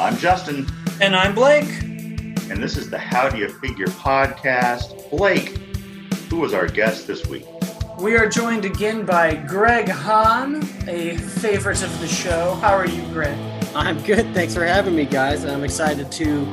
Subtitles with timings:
[0.00, 0.66] I'm Justin,
[1.00, 1.68] And I'm Blake.
[1.82, 5.10] and this is the How Do You Figure podcast.
[5.10, 5.58] Blake,
[6.30, 7.44] who was our guest this week?
[7.98, 12.54] We are joined again by Greg Hahn, a favorite of the show.
[12.56, 13.36] How are you, Greg?
[13.74, 14.32] I'm good.
[14.34, 15.44] Thanks for having me, guys.
[15.44, 16.46] I'm excited to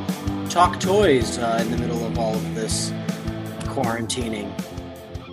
[0.50, 2.92] talk toys uh, in the middle of all of this
[3.64, 4.52] quarantining.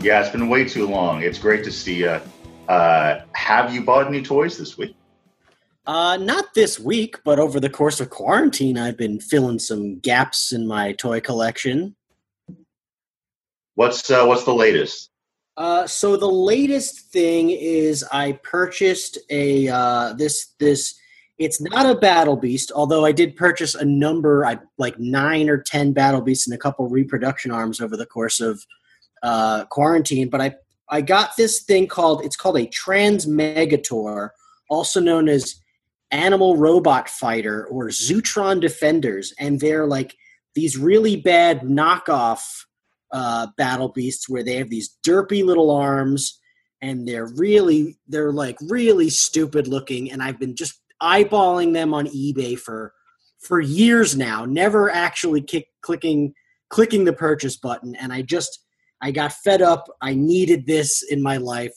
[0.02, 1.22] Yeah, it's been way too long.
[1.22, 2.20] It's great to see you.
[2.68, 4.94] Uh, have you bought any toys this week?
[5.86, 10.50] Uh, not this week, but over the course of quarantine, I've been filling some gaps
[10.50, 11.94] in my toy collection.
[13.74, 15.10] What's uh, what's the latest?
[15.56, 20.98] Uh, so the latest thing is I purchased a uh, this this.
[21.36, 25.58] It's not a battle beast, although I did purchase a number, I like nine or
[25.58, 28.64] ten battle beasts and a couple reproduction arms over the course of
[29.24, 30.30] uh, quarantine.
[30.30, 30.54] But I
[30.88, 34.30] I got this thing called it's called a Transmegator,
[34.70, 35.56] also known as
[36.14, 40.14] Animal Robot Fighter or Zootron Defenders, and they're like
[40.54, 42.40] these really bad knockoff
[43.12, 46.40] uh, battle beasts where they have these derpy little arms
[46.80, 52.06] and they're really they're like really stupid looking and i've been just eyeballing them on
[52.08, 52.92] ebay for
[53.40, 56.34] for years now never actually kick, clicking
[56.70, 58.64] clicking the purchase button and i just
[59.00, 59.86] i got fed up.
[60.02, 61.74] I needed this in my life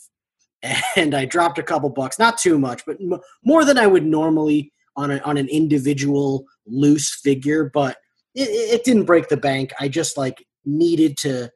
[0.96, 4.06] and i dropped a couple bucks not too much but m- more than i would
[4.06, 7.98] normally on, a, on an individual loose figure but
[8.34, 11.50] it, it didn't break the bank i just like needed to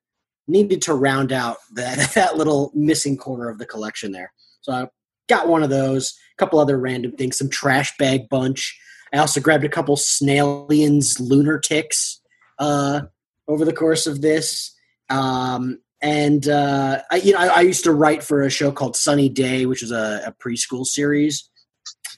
[0.47, 4.31] needed to round out that that little missing corner of the collection there.
[4.61, 4.87] So I
[5.27, 8.77] got one of those, a couple other random things, some trash bag bunch.
[9.13, 12.21] I also grabbed a couple Snailians lunar ticks
[12.59, 13.01] uh,
[13.47, 14.73] over the course of this.
[15.09, 18.95] Um, and uh, I, you know, I, I used to write for a show called
[18.95, 21.49] Sunny Day, which is a, a preschool series,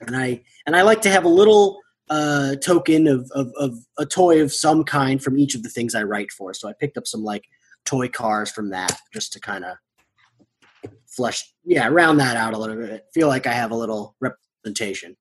[0.02, 4.06] and I and I like to have a little uh, token of, of, of a
[4.06, 6.54] toy of some kind from each of the things I write for.
[6.54, 7.44] So I picked up some like
[7.86, 9.78] toy cars from that just to kind of
[11.08, 13.06] flush, yeah, round that out a little bit.
[13.14, 15.16] Feel like I have a little representation.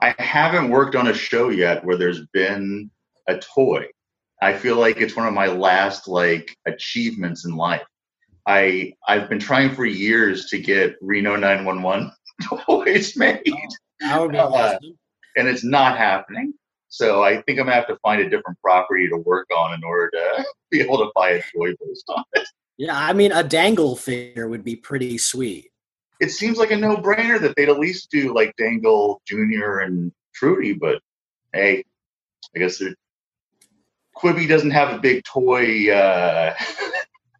[0.00, 2.90] I haven't worked on a show yet where there's been
[3.28, 3.86] a toy.
[4.40, 7.82] I feel like it's one of my last like achievements in life.
[8.46, 12.10] I I've been trying for years to get Reno 911
[12.66, 13.52] toys made, be
[14.04, 14.96] Uh, awesome.
[15.36, 16.54] and it's not happening.
[16.88, 19.84] So I think I'm gonna have to find a different property to work on in
[19.84, 22.46] order to be able to buy a toy based on it.
[22.78, 25.70] Yeah, I mean, a dangle figure would be pretty sweet.
[26.20, 30.72] It seems like a no-brainer that they'd at least do like Dangle Junior and Trudy,
[30.74, 31.00] but
[31.52, 31.84] hey,
[32.54, 32.94] I guess they're-
[34.18, 36.54] Quibi doesn't have a big toy uh,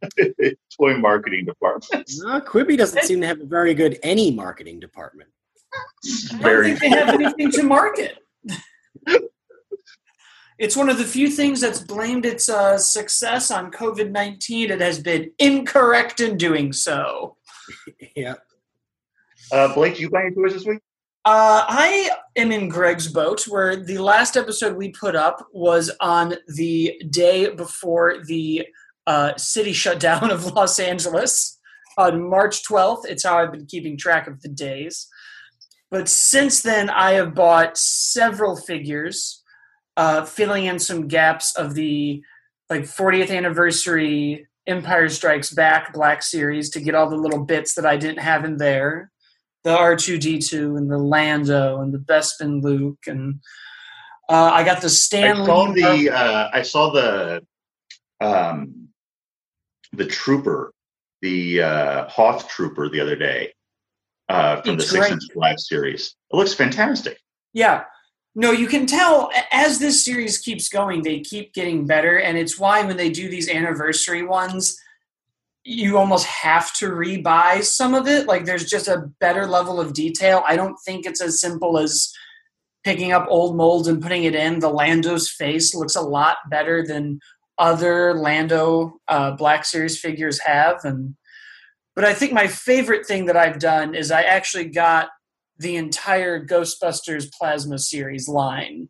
[0.78, 2.10] toy marketing department.
[2.18, 5.30] No, Quibi doesn't seem to have a very good any marketing department.
[6.02, 8.18] It's I don't very think they have anything to market.
[10.58, 14.72] It's one of the few things that's blamed its uh, success on COVID 19.
[14.72, 17.36] It has been incorrect in doing so.
[18.16, 18.34] yeah.
[19.52, 20.80] Uh, Blake, did you buy any toys this week?
[21.24, 26.34] Uh, I am in Greg's boat, where the last episode we put up was on
[26.46, 28.66] the day before the
[29.06, 31.58] uh, city shutdown of Los Angeles
[31.96, 33.04] on March 12th.
[33.04, 35.08] It's how I've been keeping track of the days.
[35.90, 39.42] But since then, I have bought several figures,
[39.96, 42.22] uh, filling in some gaps of the
[42.70, 47.86] like 40th anniversary Empire Strikes Back Black Series to get all the little bits that
[47.86, 49.10] I didn't have in there
[49.68, 53.38] the R2D2 and the Lando and the Bespin Luke and
[54.30, 55.44] uh, I got the I Stanley.
[55.44, 57.42] saw the uh, I saw the
[58.22, 58.88] um,
[59.92, 60.72] the trooper,
[61.20, 63.52] the uh, Hoth trooper the other day
[64.30, 65.10] uh, from It's the Six.
[65.10, 66.14] Inch Black series.
[66.32, 67.18] It looks fantastic.
[67.52, 67.84] yeah,
[68.34, 72.58] no, you can tell as this series keeps going, they keep getting better, and it's
[72.58, 74.78] why when they do these anniversary ones,
[75.64, 78.26] you almost have to rebuy some of it.
[78.26, 80.42] Like there's just a better level of detail.
[80.46, 82.12] I don't think it's as simple as
[82.84, 84.60] picking up old molds and putting it in.
[84.60, 87.20] The Lando's face looks a lot better than
[87.58, 91.16] other Lando uh, Black Series figures have, and
[91.96, 95.08] but I think my favorite thing that I've done is I actually got
[95.58, 98.88] the entire Ghostbusters Plasma series line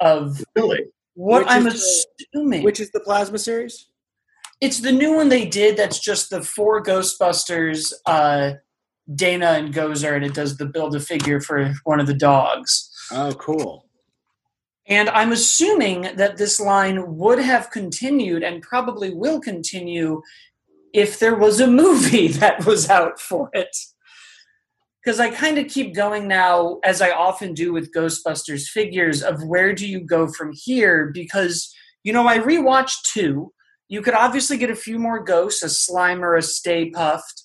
[0.00, 0.84] of Really?
[1.14, 2.62] what Which I'm assuming.
[2.62, 3.88] Which is the plasma series?
[4.60, 5.76] It's the new one they did.
[5.76, 8.52] That's just the four Ghostbusters, uh,
[9.14, 12.90] Dana and Gozer, and it does the build a figure for one of the dogs.
[13.12, 13.86] Oh, cool.
[14.88, 20.22] And I'm assuming that this line would have continued and probably will continue
[20.92, 23.76] if there was a movie that was out for it.
[25.04, 29.44] because I kind of keep going now, as I often do with Ghostbusters figures, of
[29.44, 31.10] where do you go from here?
[31.12, 31.72] Because,
[32.02, 33.52] you know, I rewatched two.
[33.88, 37.42] You could obviously get a few more ghosts, a Slimer, a Stay Puft,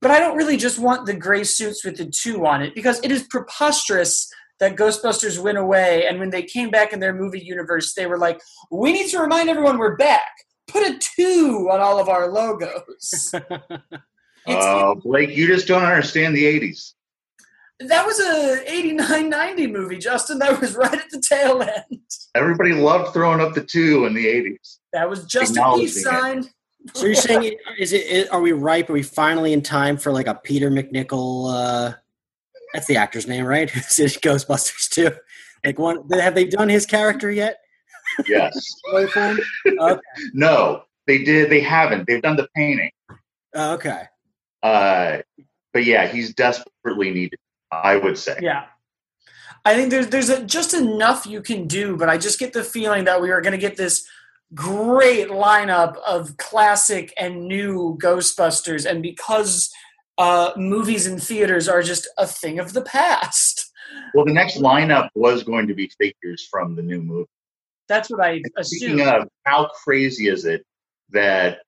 [0.00, 3.00] but I don't really just want the gray suits with the two on it because
[3.02, 7.40] it is preposterous that Ghostbusters went away, and when they came back in their movie
[7.40, 8.40] universe, they were like,
[8.70, 10.30] "We need to remind everyone we're back.
[10.66, 13.34] Put a two on all of our logos."
[14.50, 16.94] Oh, uh, Blake, you just don't understand the '80s.
[17.80, 20.38] That was a 89 90 movie, Justin.
[20.38, 22.00] That was right at the tail end.
[22.34, 24.77] Everybody loved throwing up the two in the 80s.
[24.92, 26.48] That was just a peace sign.
[26.94, 28.30] So you're saying, is it?
[28.32, 28.88] Are we ripe?
[28.88, 31.52] Are we finally in time for like a Peter MacNicol?
[31.52, 31.94] Uh,
[32.72, 33.68] that's the actor's name, right?
[33.72, 35.10] Ghostbusters too?
[35.64, 36.08] Like one?
[36.12, 37.58] Have they done his character yet?
[38.26, 38.54] Yes.
[38.92, 39.36] okay.
[40.32, 41.50] No, they did.
[41.50, 42.06] They haven't.
[42.06, 42.90] They've done the painting.
[43.54, 44.04] Uh, okay.
[44.62, 45.18] Uh,
[45.72, 47.38] but yeah, he's desperately needed.
[47.70, 48.38] I would say.
[48.40, 48.64] Yeah.
[49.64, 52.64] I think there's there's a, just enough you can do, but I just get the
[52.64, 54.08] feeling that we are going to get this
[54.54, 59.70] great lineup of classic and new Ghostbusters, and because
[60.18, 63.70] uh, movies and theaters are just a thing of the past.
[64.14, 67.28] Well, the next lineup was going to be figures from the new movie.
[67.88, 68.78] That's what I assume.
[68.78, 70.62] Speaking of, how crazy is it
[71.10, 71.60] that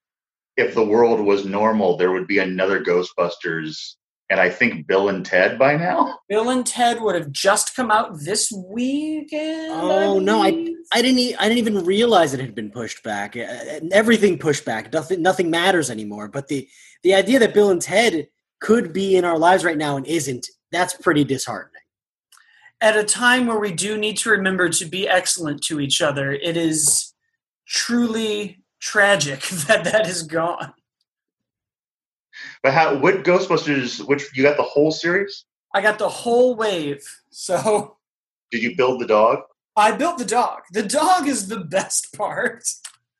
[0.56, 3.94] if the world was normal, there would be another Ghostbusters
[4.30, 6.20] and I think Bill and Ted by now.
[6.28, 9.72] Bill and Ted would have just come out this weekend.
[9.72, 13.36] Oh I no, I I didn't I didn't even realize it had been pushed back.
[13.36, 14.92] Uh, everything pushed back.
[14.92, 16.28] Nothing nothing matters anymore.
[16.28, 16.68] But the
[17.02, 18.28] the idea that Bill and Ted
[18.60, 21.82] could be in our lives right now and isn't, that's pretty disheartening.
[22.80, 26.32] At a time where we do need to remember to be excellent to each other,
[26.32, 27.12] it is
[27.66, 30.72] truly tragic that that is gone.
[32.62, 32.96] But how?
[32.96, 34.06] What Ghostbusters?
[34.06, 35.44] Which you got the whole series?
[35.74, 37.02] I got the whole wave.
[37.30, 37.96] So.
[38.50, 39.40] Did you build the dog?
[39.76, 40.62] I built the dog.
[40.72, 42.64] The dog is the best part.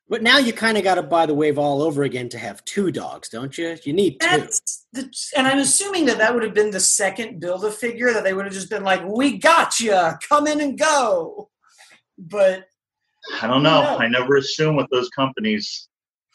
[0.09, 2.63] But now you kind of got to buy the wave all over again to have
[2.65, 3.77] two dogs, don't you?
[3.85, 4.49] You need two.
[4.91, 8.25] The, and I'm assuming that that would have been the second build a figure that
[8.25, 9.97] they would have just been like, "We got you,
[10.27, 11.49] come in and go."
[12.17, 12.65] But
[13.41, 13.97] I don't know.
[13.97, 15.87] I never assume with those companies.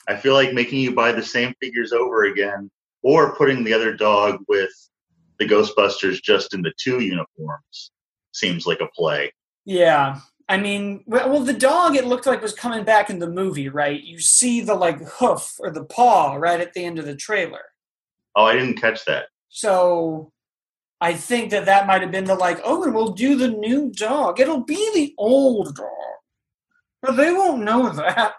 [0.08, 2.70] I feel like making you buy the same figures over again
[3.06, 4.72] or putting the other dog with
[5.38, 7.92] the Ghostbusters just in the two uniforms
[8.32, 9.32] seems like a play.
[9.64, 10.18] Yeah.
[10.48, 14.02] I mean, well, the dog it looked like was coming back in the movie, right?
[14.02, 17.62] You see the like hoof or the paw right at the end of the trailer.
[18.34, 19.26] Oh, I didn't catch that.
[19.50, 20.32] So
[21.00, 23.92] I think that that might have been the like, oh, and we'll do the new
[23.92, 24.40] dog.
[24.40, 25.86] It'll be the old dog.
[27.02, 28.34] But they won't know that.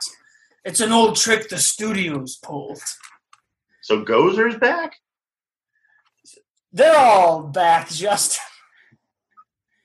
[0.66, 2.82] It's an old trick the studios pulled.
[3.88, 4.98] So Gozer's back?
[6.74, 8.44] They're all back, Justin.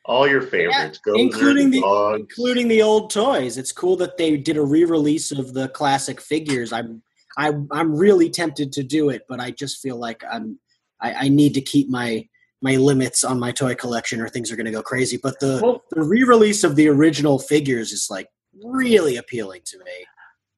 [0.05, 2.21] All your favorites, yeah, Gozer, including the dogs.
[2.23, 3.57] including the old toys.
[3.57, 6.73] It's cool that they did a re-release of the classic figures.
[6.73, 7.01] I'm
[7.39, 10.59] I, I'm really tempted to do it, but I just feel like I'm
[11.01, 12.29] I, I need to keep my
[12.61, 15.17] my limits on my toy collection, or things are going to go crazy.
[15.17, 18.27] But the well, the re-release of the original figures is like
[18.65, 20.07] really appealing to me.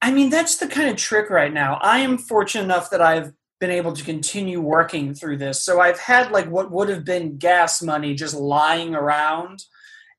[0.05, 1.79] I mean, that's the kind of trick right now.
[1.81, 5.65] I am fortunate enough that I've been able to continue working through this.
[5.65, 9.63] So I've had like what would have been gas money just lying around.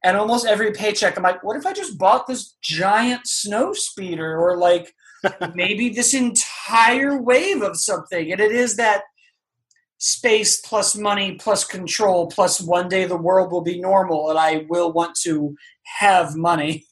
[0.02, 4.36] And almost every paycheck, I'm like, what if I just bought this giant snow speeder
[4.36, 4.92] or like
[5.54, 8.32] maybe this entire wave of something?
[8.32, 9.02] And it is that
[9.98, 14.66] space plus money plus control plus one day the world will be normal and I
[14.68, 15.54] will want to
[16.00, 16.86] have money.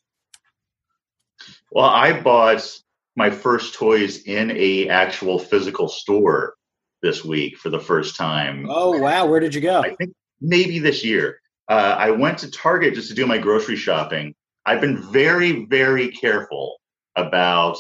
[1.72, 2.83] Well, I bought
[3.16, 6.54] my first toys in a actual physical store
[7.02, 8.66] this week for the first time.
[8.68, 9.80] Oh wow, where did you go?
[9.80, 11.38] I think maybe this year.
[11.68, 14.34] Uh, I went to Target just to do my grocery shopping.
[14.66, 16.76] I've been very, very careful
[17.16, 17.78] about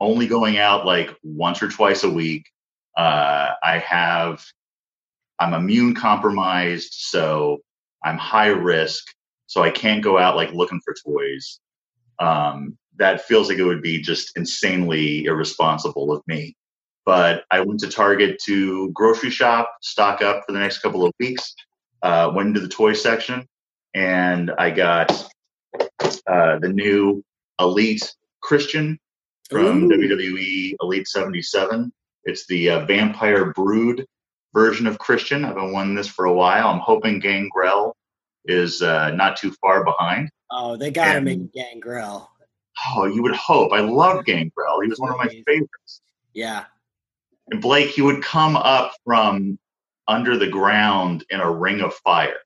[0.00, 2.46] only going out like once or twice a week.
[2.96, 4.42] Uh, I have,
[5.38, 7.58] I'm immune compromised, so
[8.04, 9.04] I'm high risk,
[9.46, 11.60] so I can't go out like looking for toys.
[12.18, 16.56] Um, that feels like it would be just insanely irresponsible of me.
[17.04, 21.12] But I went to Target to grocery shop, stock up for the next couple of
[21.20, 21.54] weeks.
[22.02, 23.46] Uh, went into the toy section,
[23.94, 25.10] and I got
[26.26, 27.22] uh, the new
[27.60, 28.98] Elite Christian
[29.50, 29.88] from Ooh.
[29.88, 31.92] WWE Elite 77.
[32.24, 34.06] It's the uh, Vampire Brood
[34.52, 35.44] version of Christian.
[35.44, 36.68] I've been wanting this for a while.
[36.68, 37.94] I'm hoping Gangrel
[38.46, 40.30] is uh, not too far behind.
[40.50, 42.30] Oh, they got to make Gangrel.
[42.88, 43.72] Oh, you would hope.
[43.72, 44.80] I love Gangrel.
[44.80, 46.00] He was one of my favorites.
[46.32, 46.64] Yeah.
[47.50, 49.58] And Blake, he would come up from
[50.08, 52.36] under the ground in a ring of fire.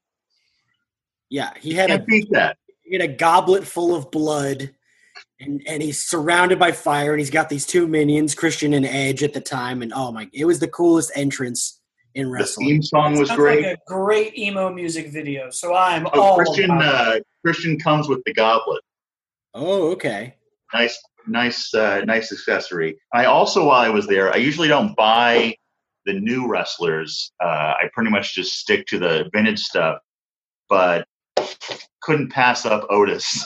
[1.31, 2.57] Yeah, he had Can't a beat that.
[2.85, 4.75] he had a goblet full of blood,
[5.41, 9.23] and and he's surrounded by fire, and he's got these two minions, Christian and Edge,
[9.23, 11.81] at the time, and oh my, it was the coolest entrance
[12.15, 12.69] in wrestling.
[12.69, 12.77] The wrestling.
[12.77, 13.65] theme song was great.
[13.67, 15.51] like a great emo music video.
[15.51, 18.81] So I'm Oh, all Christian uh, Christian comes with the goblet.
[19.59, 20.35] Oh, okay.
[20.73, 22.99] Nice, nice, uh, nice accessory.
[23.13, 25.57] I also, while I was there, I usually don't buy
[26.07, 27.33] the new wrestlers.
[27.43, 29.99] Uh, I pretty much just stick to the vintage stuff.
[30.69, 31.07] But
[32.03, 33.45] couldn't pass up Otis.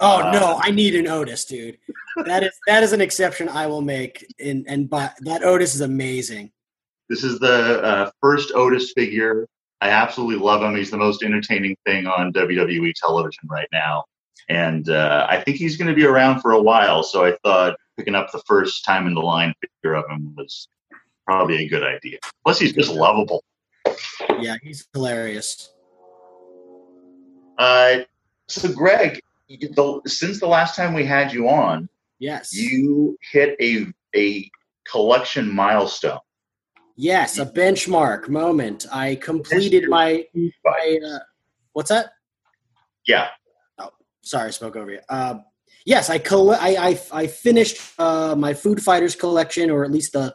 [0.00, 1.78] Oh Uh, no, I need an Otis, dude.
[2.26, 4.26] That is that is an exception I will make.
[4.38, 6.50] In and but that Otis is amazing.
[7.08, 9.46] This is the uh, first Otis figure.
[9.80, 10.74] I absolutely love him.
[10.76, 14.04] He's the most entertaining thing on WWE television right now.
[14.48, 17.02] And uh, I think he's going to be around for a while.
[17.02, 20.68] So I thought picking up the first time in the line figure of him was
[21.26, 22.18] probably a good idea.
[22.44, 23.42] Plus, he's just lovable.
[24.38, 25.72] Yeah, he's hilarious.
[27.58, 27.98] Uh,
[28.48, 31.88] so, Greg, the, since the last time we had you on,
[32.18, 32.54] Yes.
[32.54, 34.48] you hit a, a
[34.90, 36.18] collection milestone.
[36.96, 38.86] yes, a benchmark moment.
[38.92, 40.24] I completed my
[40.64, 41.18] my uh,
[41.72, 42.10] what's that?
[43.06, 43.28] Yeah.
[44.26, 44.98] Sorry, I spoke over you.
[45.08, 45.36] Uh,
[45.84, 50.12] yes, I, coll- I I I finished uh, my Food Fighters collection, or at least
[50.14, 50.34] the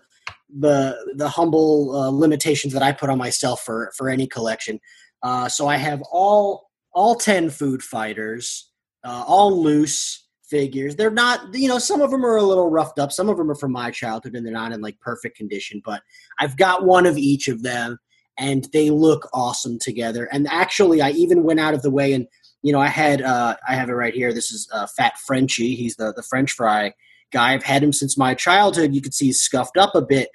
[0.49, 4.79] the the humble uh, limitations that I put on myself for for any collection.
[5.21, 8.71] Uh, so I have all all ten Food Fighters,
[9.03, 10.95] uh, all loose figures.
[10.95, 13.11] They're not, you know, some of them are a little roughed up.
[13.11, 15.81] Some of them are from my childhood, and they're not in like perfect condition.
[15.83, 16.01] But
[16.39, 17.99] I've got one of each of them,
[18.37, 20.29] and they look awesome together.
[20.31, 22.25] And actually, I even went out of the way and
[22.61, 24.33] you know, I had uh, I have it right here.
[24.33, 25.75] This is uh, Fat Frenchie.
[25.75, 26.93] He's the the French fry
[27.31, 27.53] guy.
[27.53, 28.93] I've had him since my childhood.
[28.93, 30.29] You can see he's scuffed up a bit,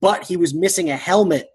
[0.00, 1.48] but he was missing a helmet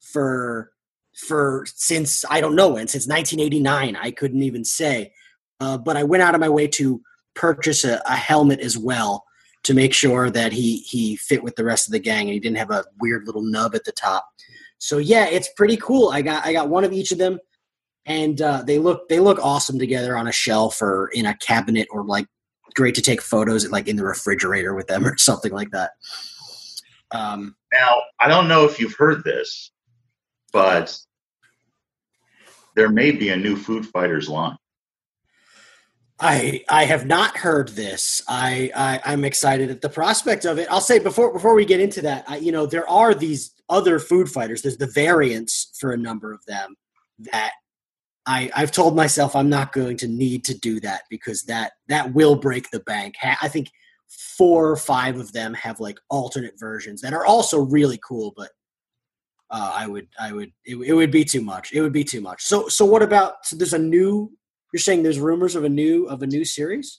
[0.00, 0.70] for
[1.16, 3.96] for since I don't know when since 1989.
[3.96, 5.12] I couldn't even say,
[5.60, 7.00] uh, but I went out of my way to
[7.34, 9.24] purchase a, a helmet as well
[9.64, 12.40] to make sure that he he fit with the rest of the gang and he
[12.40, 14.28] didn't have a weird little nub at the top.
[14.78, 16.10] So yeah, it's pretty cool.
[16.10, 17.40] I got I got one of each of them
[18.06, 21.88] and uh, they look they look awesome together on a shelf or in a cabinet
[21.90, 22.26] or like
[22.74, 25.92] great to take photos like in the refrigerator with them or something like that.
[27.10, 29.70] Um, Now, I don't know if you've heard this,
[30.52, 30.98] but
[32.74, 34.56] there may be a new Food Fighters line.
[36.20, 38.22] I I have not heard this.
[38.28, 40.68] I, I I'm excited at the prospect of it.
[40.70, 43.98] I'll say before before we get into that, I, you know, there are these other
[43.98, 44.62] food fighters.
[44.62, 46.76] There's the variants for a number of them
[47.32, 47.52] that
[48.26, 52.14] I I've told myself I'm not going to need to do that because that that
[52.14, 53.16] will break the bank.
[53.22, 53.70] I think
[54.08, 58.50] four or five of them have like alternate versions that are also really cool, but
[59.50, 61.72] uh, I would I would it, it would be too much.
[61.72, 62.42] It would be too much.
[62.42, 64.32] So so what about so there's a new
[64.72, 66.98] you're saying there's rumors of a new of a new series?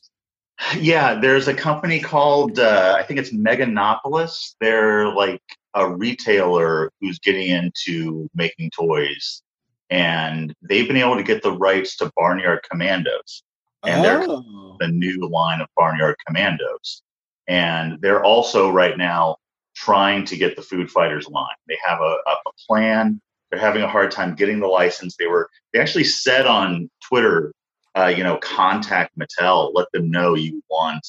[0.77, 4.55] Yeah, there's a company called uh, I think it's Megalopolis.
[4.61, 5.41] They're like
[5.73, 9.43] a retailer who's getting into making toys,
[9.89, 13.43] and they've been able to get the rights to Barnyard Commandos.
[13.83, 14.77] And they're oh.
[14.79, 17.03] the new line of Barnyard Commandos.
[17.47, 19.37] And they're also right now
[19.75, 21.55] trying to get the Food Fighters line.
[21.67, 23.21] They have a, a, a plan.
[23.51, 25.15] They're having a hard time getting the license.
[25.17, 27.53] They were they actually said on Twitter,
[27.95, 31.05] uh, you know, contact Mattel, let them know you want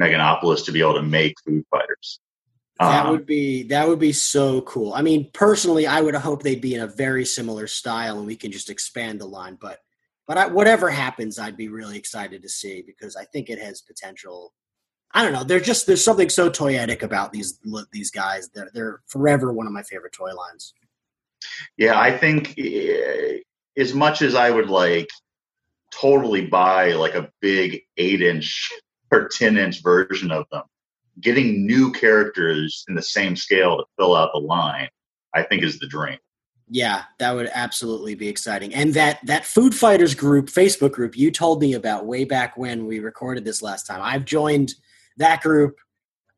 [0.00, 2.20] Megalopolis to be able to make Food Fighters.
[2.80, 4.94] That Um, would be that would be so cool.
[4.94, 8.36] I mean, personally, I would hope they'd be in a very similar style, and we
[8.36, 9.58] can just expand the line.
[9.60, 9.80] But
[10.26, 13.82] but I, whatever happens, I'd be really excited to see because I think it has
[13.82, 14.54] potential.
[15.12, 15.44] I don't know.
[15.44, 17.60] They're just there's something so toyetic about these
[17.92, 18.48] these guys.
[18.48, 20.72] They're they're forever one of my favorite toy lines.
[21.76, 23.40] Yeah, I think eh,
[23.76, 25.08] as much as I would like
[25.92, 28.72] totally buy like a big eight inch
[29.10, 30.62] or 10 inch version of them,
[31.20, 34.88] getting new characters in the same scale to fill out the line,
[35.34, 36.18] I think is the dream.
[36.72, 38.72] Yeah, that would absolutely be exciting.
[38.74, 42.86] And that that Food Fighters group, Facebook group you told me about way back when
[42.86, 44.00] we recorded this last time.
[44.02, 44.74] I've joined
[45.16, 45.76] that group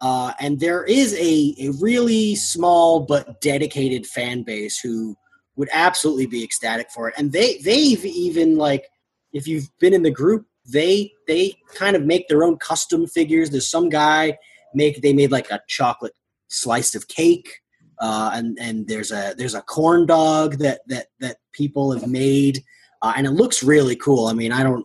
[0.02, 5.16] uh, and there is a, a really small but dedicated fan base who
[5.54, 7.14] would absolutely be ecstatic for it.
[7.16, 8.84] And they they've even like
[9.32, 13.50] if you've been in the group, they they kind of make their own custom figures.
[13.50, 14.38] There's some guy
[14.75, 16.14] make they made like a chocolate
[16.49, 17.62] slice of cake
[18.02, 22.62] uh, and and there's a there's a corn dog that that that people have made,
[23.00, 24.26] uh, and it looks really cool.
[24.26, 24.85] I mean, I don't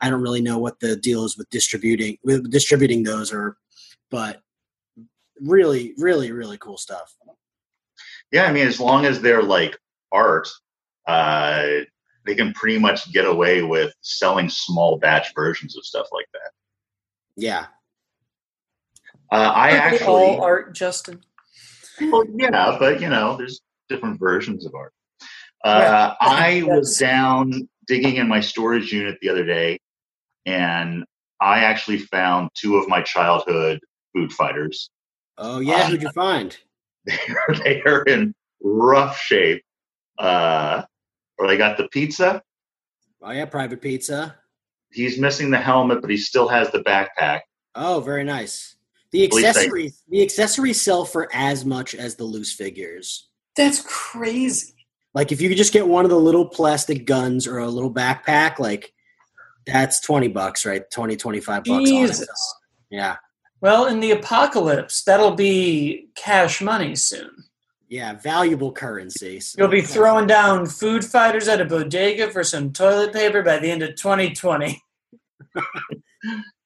[0.00, 3.56] I don't really know what the deal is with distributing with distributing those, or
[4.12, 4.40] but
[5.40, 7.12] really really really cool stuff.
[8.30, 9.76] Yeah, I mean, as long as they're like
[10.12, 10.48] art,
[11.08, 11.66] uh,
[12.24, 16.50] they can pretty much get away with selling small batch versions of stuff like that.
[17.36, 17.66] Yeah.
[19.30, 21.20] Uh, I Aren't they actually, all art, Justin.
[22.00, 24.92] well, yeah, but you know, there's different versions of art.
[25.64, 29.78] Uh, I was down digging in my storage unit the other day,
[30.44, 31.04] and
[31.40, 33.80] I actually found two of my childhood
[34.14, 34.90] food fighters.
[35.38, 36.56] Oh yeah, who'd you find?
[37.04, 37.16] They're,
[37.64, 39.62] they are in rough shape.
[40.18, 40.82] Uh,
[41.38, 42.42] or they got the pizza.
[43.22, 44.36] Oh yeah, private pizza.
[44.92, 47.40] He's missing the helmet, but he still has the backpack.
[47.74, 48.76] Oh, very nice.
[49.12, 53.28] The least accessories the accessories sell for as much as the loose figures.
[53.56, 54.74] That's crazy.
[55.14, 57.92] Like if you could just get one of the little plastic guns or a little
[57.92, 58.92] backpack, like
[59.66, 60.90] that's 20 bucks, right?
[60.90, 61.88] 20, 25 bucks.
[61.90, 62.54] Jesus.
[62.90, 63.16] Yeah.
[63.60, 67.30] Well, in the apocalypse, that'll be cash money soon.
[67.88, 68.14] Yeah.
[68.14, 69.38] Valuable currency.
[69.40, 73.58] So- You'll be throwing down food fighters at a bodega for some toilet paper by
[73.58, 74.82] the end of 2020.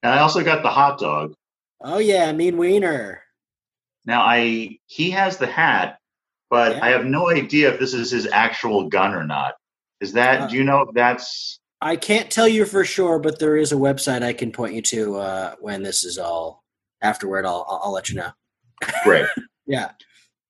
[0.02, 1.34] And I also got the hot dog.
[1.80, 3.22] Oh yeah, mean wiener.
[4.04, 5.98] Now I he has the hat,
[6.50, 6.84] but Yeah.
[6.84, 9.54] I have no idea if this is his actual gun or not.
[10.00, 13.38] Is that Uh, do you know if that's I can't tell you for sure, but
[13.38, 16.64] there is a website I can point you to uh, when this is all
[17.02, 17.44] afterward.
[17.44, 18.30] I'll, I'll I'll let you know.
[19.04, 19.26] great?
[19.68, 19.90] Yeah.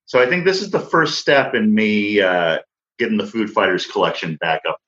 [0.04, 2.58] so I think this is the first step in me uh,
[2.98, 4.78] getting the Food Fighters collection back up.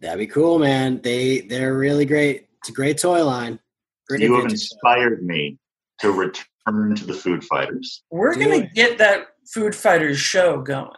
[0.00, 1.00] That'd be cool, man.
[1.02, 2.48] They they're really great.
[2.58, 3.60] It's a great toy line.
[4.08, 4.76] Great You have vintage stuff.
[4.76, 5.58] inspired me
[6.00, 8.02] to return to the Food Fighters.
[8.10, 8.68] We're Do going it.
[8.68, 10.90] to get that food fighters show going.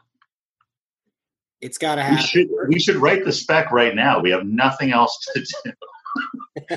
[1.61, 2.25] It's got to We happen.
[2.27, 4.21] should we should write the spec right now.
[4.21, 6.77] We have nothing else to do.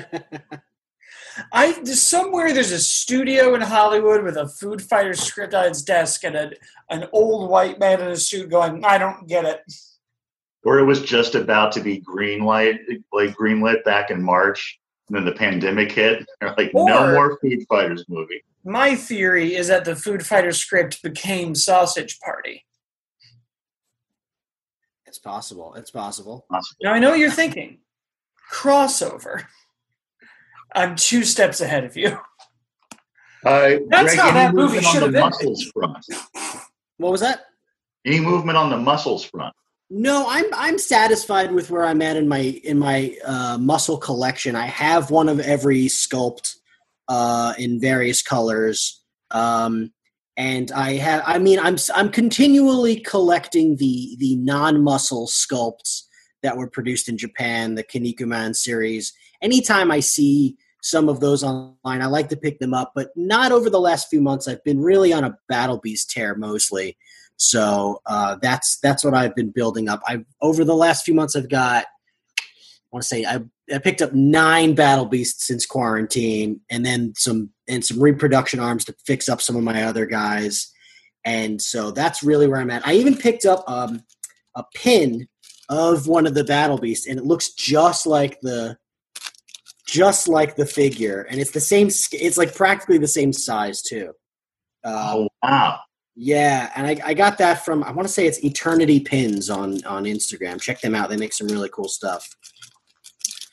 [1.52, 5.80] I there's somewhere there's a studio in Hollywood with a food fighter script on its
[5.82, 6.50] desk and a,
[6.90, 9.60] an old white man in a suit going, I don't get it.
[10.64, 12.78] Or it was just about to be greenlight,
[13.12, 16.24] like greenlit back in March, and then the pandemic hit.
[16.40, 18.42] They're like, no more Food Fighters movie.
[18.64, 22.64] My theory is that the food fighter script became Sausage Party.
[25.04, 25.74] It's possible.
[25.74, 26.46] It's possible.
[26.80, 27.78] Now I know what you're thinking.
[28.52, 29.44] Crossover.
[30.74, 32.18] I'm two steps ahead of you.
[33.44, 35.20] Uh, That's Greg, how that movie should have the been.
[35.20, 35.98] muscles front.
[36.98, 37.40] What was that?
[38.06, 39.54] Any movement on the muscles front?
[39.94, 44.56] No, I'm I'm satisfied with where I'm at in my in my uh, muscle collection.
[44.56, 46.56] I have one of every sculpt
[47.08, 49.02] uh, in various colors,
[49.32, 49.92] um,
[50.38, 51.22] and I have.
[51.26, 56.04] I mean, I'm I'm continually collecting the the non muscle sculpts
[56.42, 59.12] that were produced in Japan, the Kinnikuman series.
[59.42, 63.52] Anytime I see some of those online, I like to pick them up, but not
[63.52, 64.48] over the last few months.
[64.48, 66.96] I've been really on a Battle Beast tear mostly.
[67.42, 70.00] So uh, that's that's what I've been building up.
[70.06, 71.86] I've over the last few months, I've got.
[72.38, 73.40] I want to say I,
[73.74, 78.84] I picked up nine battle beasts since quarantine, and then some and some reproduction arms
[78.84, 80.70] to fix up some of my other guys,
[81.24, 82.86] and so that's really where I'm at.
[82.86, 84.04] I even picked up um,
[84.54, 85.26] a pin
[85.68, 88.76] of one of the battle beasts, and it looks just like the
[89.84, 91.88] just like the figure, and it's the same.
[91.88, 94.12] It's like practically the same size too.
[94.84, 95.80] Uh, Oh wow!
[96.14, 99.84] Yeah, and I, I got that from I want to say it's Eternity Pins on
[99.84, 100.60] on Instagram.
[100.60, 102.28] Check them out; they make some really cool stuff.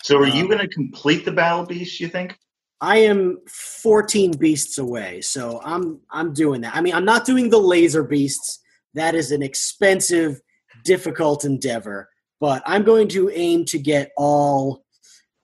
[0.04, 2.00] So are you um, going to complete the Battle Beast?
[2.00, 2.38] You think?
[2.82, 6.76] I am 14 beasts away, so I'm I'm doing that.
[6.76, 8.60] I mean, I'm not doing the laser beasts.
[8.94, 10.42] That is an expensive,
[10.84, 12.10] difficult endeavor.
[12.40, 14.84] But I'm going to aim to get all.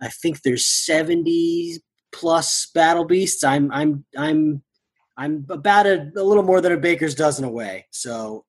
[0.01, 1.79] I think there's 70
[2.13, 3.43] plus battle beasts.
[3.43, 4.63] I'm I'm I'm
[5.17, 7.87] I'm about a, a little more than a baker's dozen away.
[7.91, 8.45] So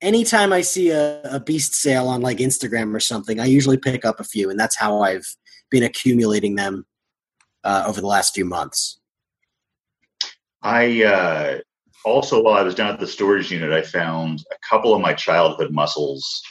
[0.00, 4.04] anytime I see a, a beast sale on like Instagram or something, I usually pick
[4.04, 5.26] up a few, and that's how I've
[5.70, 6.86] been accumulating them
[7.64, 9.00] uh, over the last few months.
[10.62, 11.58] I uh,
[12.04, 15.14] also, while I was down at the storage unit, I found a couple of my
[15.14, 16.42] childhood muscles.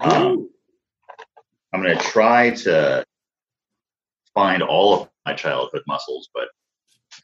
[0.00, 0.48] Um,
[1.72, 3.04] I'm going to try to
[4.34, 6.48] find all of my childhood muscles, but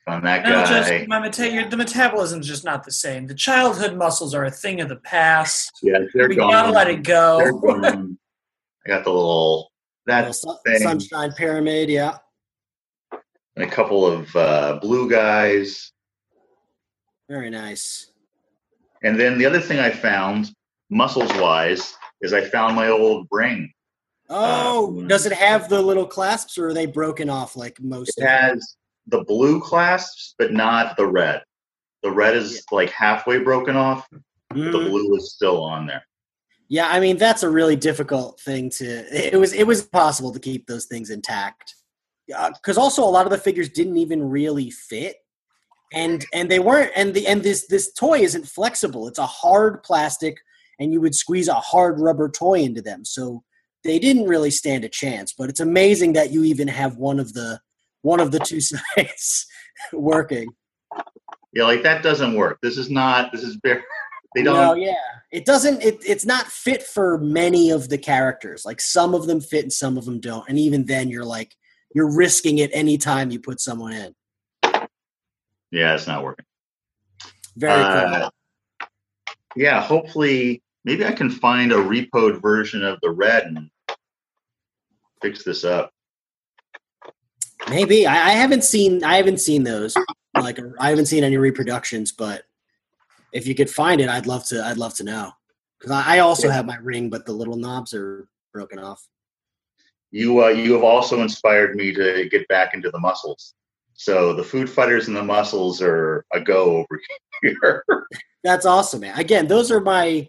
[0.07, 3.27] on that No, just, guy, my meta- your, the metabolism's just not the same.
[3.27, 5.71] The childhood muscles are a thing of the past.
[5.83, 6.51] yeah, they're we gone.
[6.51, 7.39] gotta let it go.
[7.41, 9.71] I got the little
[10.07, 10.79] Little that sun- thing.
[10.79, 12.17] sunshine pyramid, yeah.
[13.55, 15.93] and a couple of uh, blue guys.
[17.29, 18.11] Very nice.
[19.05, 20.51] And then the other thing I found,
[20.89, 23.71] muscles wise, is I found my old ring.
[24.29, 28.15] Oh, Uh, does it have the little clasps, or are they broken off like most?
[28.19, 28.51] It of them?
[28.59, 31.43] has the blue clasps, but not the red.
[32.03, 34.07] The red is like halfway broken off.
[34.51, 36.03] The blue is still on there.
[36.69, 38.85] Yeah, I mean that's a really difficult thing to.
[38.85, 41.75] It was it was possible to keep those things intact
[42.27, 45.17] because uh, also a lot of the figures didn't even really fit,
[45.93, 49.09] and and they weren't and the and this this toy isn't flexible.
[49.09, 50.37] It's a hard plastic,
[50.79, 53.05] and you would squeeze a hard rubber toy into them.
[53.05, 53.43] So
[53.83, 55.33] they didn't really stand a chance.
[55.33, 57.61] But it's amazing that you even have one of the
[58.03, 59.47] one of the two sides
[59.93, 60.49] working.
[61.53, 62.59] Yeah, like that doesn't work.
[62.63, 63.33] This is not.
[63.33, 63.83] This is very.
[64.37, 64.55] They don't.
[64.55, 64.95] No, yeah,
[65.33, 65.83] it doesn't.
[65.83, 68.65] It, it's not fit for many of the characters.
[68.65, 70.49] Like some of them fit and some of them don't.
[70.49, 71.53] And even then, you're like,
[71.97, 74.15] you're risking it anytime you put someone in.
[75.73, 76.47] Yeah, it's not working.
[77.57, 78.31] Very uh,
[78.79, 78.89] cool.
[79.57, 83.69] Yeah, hopefully, maybe I can find a repoed version of the red and
[85.21, 85.91] fix this up.
[87.71, 89.97] Maybe I, I haven't seen I haven't seen those.
[90.39, 92.45] Like I haven't seen any reproductions, but
[93.33, 94.65] if you could find it, I'd love to.
[94.65, 95.33] I'd love to know
[95.79, 99.07] because I, I also have my ring, but the little knobs are broken off.
[100.11, 103.55] You uh, you have also inspired me to get back into the muscles.
[103.95, 107.01] So the food fighters and the muscles are a go over
[107.43, 107.85] here.
[108.43, 109.19] That's awesome, man.
[109.19, 110.29] Again, those are my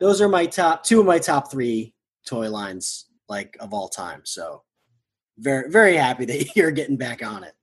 [0.00, 1.94] those are my top two of my top three
[2.26, 4.22] toy lines like of all time.
[4.24, 4.62] So
[5.40, 7.54] very very happy that you're getting back on it.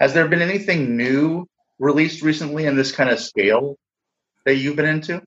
[0.00, 1.46] Has there been anything new
[1.78, 3.76] released recently in this kind of scale
[4.46, 5.22] that you've been into?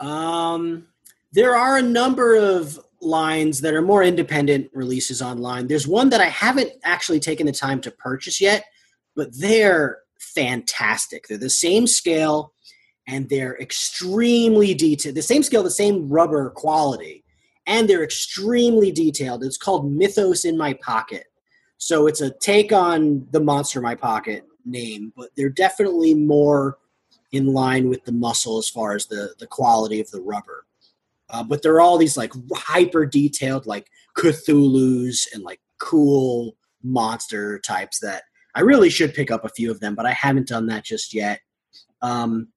[0.00, 0.86] Um,
[1.32, 5.66] there are a number of lines that are more independent releases online.
[5.66, 8.64] There's one that I haven't actually taken the time to purchase yet,
[9.14, 11.26] but they're fantastic.
[11.26, 12.52] They're the same scale
[13.06, 15.14] and they're extremely detailed.
[15.14, 17.24] The same scale, the same rubber quality,
[17.68, 19.44] and they're extremely detailed.
[19.44, 21.26] It's called Mythos in My Pocket.
[21.76, 26.78] So it's a take on the Monster in My Pocket name, but they're definitely more
[27.30, 30.64] in line with the muscle as far as the, the quality of the rubber.
[31.30, 37.58] Uh, but there are all these like hyper detailed like Cthulhu's and like cool monster
[37.58, 38.22] types that
[38.54, 41.12] I really should pick up a few of them, but I haven't done that just
[41.12, 41.40] yet.
[42.00, 42.48] Um,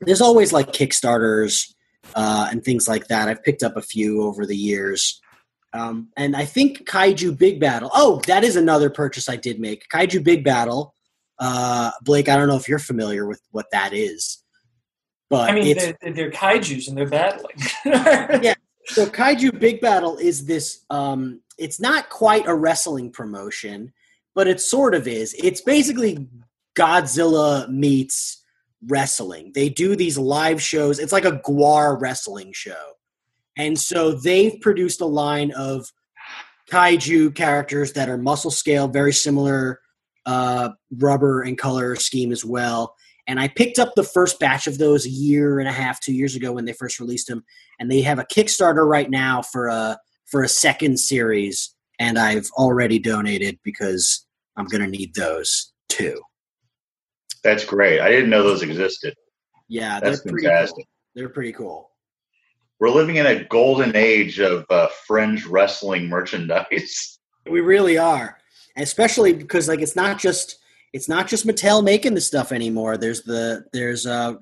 [0.00, 1.72] there's always like Kickstarters
[2.14, 3.28] uh, and things like that.
[3.28, 5.20] I've picked up a few over the years.
[5.72, 7.90] Um, and I think Kaiju Big Battle.
[7.92, 9.86] Oh, that is another purchase I did make.
[9.92, 10.94] Kaiju Big Battle.
[11.38, 14.42] Uh, Blake, I don't know if you're familiar with what that is.
[15.30, 17.56] But I mean, they're, they're kaiju's and they're battling.
[17.84, 18.54] yeah.
[18.86, 20.84] So Kaiju Big Battle is this.
[20.88, 23.92] Um, it's not quite a wrestling promotion,
[24.34, 25.34] but it sort of is.
[25.38, 26.26] It's basically
[26.74, 28.37] Godzilla meets
[28.86, 29.52] wrestling.
[29.54, 30.98] They do these live shows.
[30.98, 32.92] It's like a GWAR wrestling show,
[33.56, 35.90] and so they've produced a line of
[36.70, 39.80] kaiju characters that are muscle scale, very similar
[40.26, 42.94] uh, rubber and color scheme as well.
[43.26, 46.14] And I picked up the first batch of those a year and a half, two
[46.14, 47.44] years ago when they first released them.
[47.78, 51.74] And they have a Kickstarter right now for a for a second series.
[51.98, 56.20] And I've already donated because I'm going to need those too.
[57.44, 58.00] That's great.
[58.00, 59.14] I didn't know those existed.
[59.68, 60.74] Yeah, that's fantastic.
[60.76, 60.84] Cool.
[61.14, 61.90] They're pretty cool.
[62.80, 67.14] We're living in a golden age of uh, fringe wrestling merchandise.
[67.48, 68.36] We really are,
[68.76, 70.58] especially because like it's not just
[70.92, 72.98] it's not just Mattel making the stuff anymore.
[72.98, 74.34] There's the there's uh,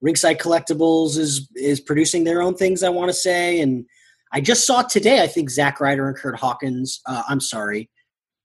[0.00, 2.82] Ringside Collectibles is is producing their own things.
[2.82, 3.84] I want to say, and
[4.32, 5.22] I just saw today.
[5.22, 7.02] I think Zack Ryder and Kurt Hawkins.
[7.04, 7.90] Uh, I'm sorry,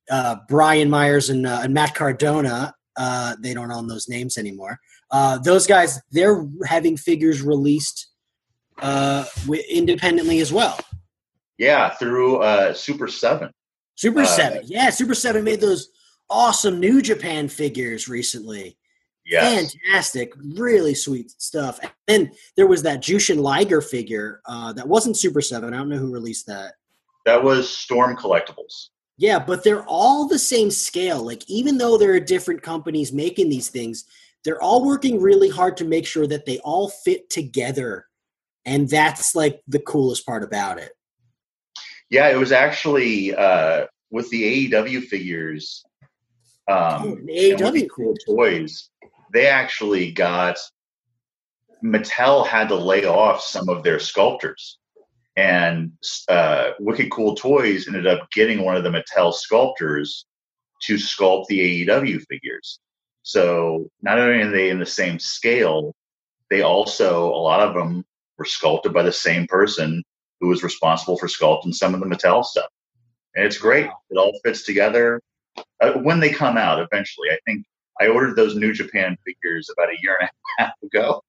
[0.09, 2.73] uh, Brian Myers and, uh, and Matt Cardona.
[2.97, 4.79] Uh, they don't own those names anymore.
[5.11, 8.07] Uh, those guys, they're having figures released
[8.81, 10.79] uh, w- independently as well.
[11.57, 13.51] Yeah, through uh, Super Seven.
[13.95, 15.89] Super Seven, yeah, Super Seven made those
[16.29, 18.77] awesome New Japan figures recently.
[19.25, 19.73] Yes.
[19.85, 21.79] Fantastic, really sweet stuff.
[21.81, 25.73] And then there was that Jushin Liger figure uh, that wasn't Super Seven.
[25.73, 26.73] I don't know who released that.
[27.25, 28.87] That was Storm Collectibles.
[29.21, 31.23] Yeah, but they're all the same scale.
[31.23, 34.05] Like even though there are different companies making these things,
[34.43, 38.07] they're all working really hard to make sure that they all fit together.
[38.65, 40.93] And that's like the coolest part about it.
[42.09, 45.85] Yeah, it was actually uh, with the AEW figures
[46.67, 48.89] um, AEW cool toys.
[49.33, 50.57] They actually got
[51.83, 54.79] Mattel had to lay off some of their sculptors,
[55.35, 55.91] and
[56.27, 60.25] uh, Wicked Cool Toys ended up getting one of the Mattel sculptors
[60.83, 62.79] to sculpt the AEW figures.
[63.23, 65.93] So not only are they in the same scale,
[66.49, 68.03] they also a lot of them
[68.37, 70.03] were sculpted by the same person
[70.39, 72.69] who was responsible for sculpting some of the Mattel stuff.
[73.35, 73.85] And it's great.
[74.09, 75.21] It all fits together
[75.79, 77.29] uh, when they come out eventually.
[77.29, 77.63] I think
[78.01, 80.31] I ordered those New Japan figures about a year and a
[80.63, 81.21] half ago,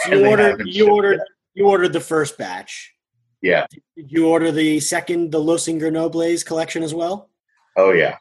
[0.00, 1.26] So you ordered you ordered yet.
[1.54, 2.92] you ordered the first batch.
[3.42, 3.66] Yeah.
[3.96, 7.30] Did you order the second, the Los Ingobernables collection as well?
[7.76, 8.16] Oh yeah.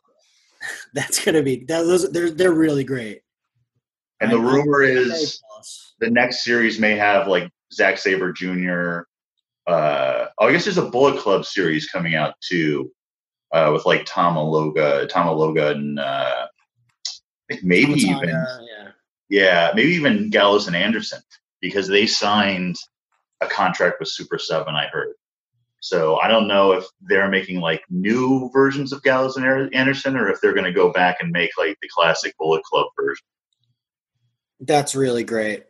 [0.93, 2.11] That's gonna be that, those.
[2.11, 3.21] They're they're really great.
[4.19, 5.41] And the I'm- rumor is
[5.99, 9.01] the next series may have like Zack Sabre Jr.
[9.67, 12.91] Uh, oh, I guess there's a Bullet Club series coming out too,
[13.51, 16.47] uh, with like Tom Aloga, Tom Aloga, and uh,
[17.49, 18.87] I think maybe even yeah.
[19.29, 21.21] yeah, maybe even Gallows and Anderson
[21.61, 22.75] because they signed
[23.41, 24.75] a contract with Super Seven.
[24.75, 25.13] I heard.
[25.81, 30.29] So I don't know if they're making like new versions of Gallows and Anderson, or
[30.29, 33.25] if they're going to go back and make like the classic Bullet Club version.
[34.59, 35.65] That's really great.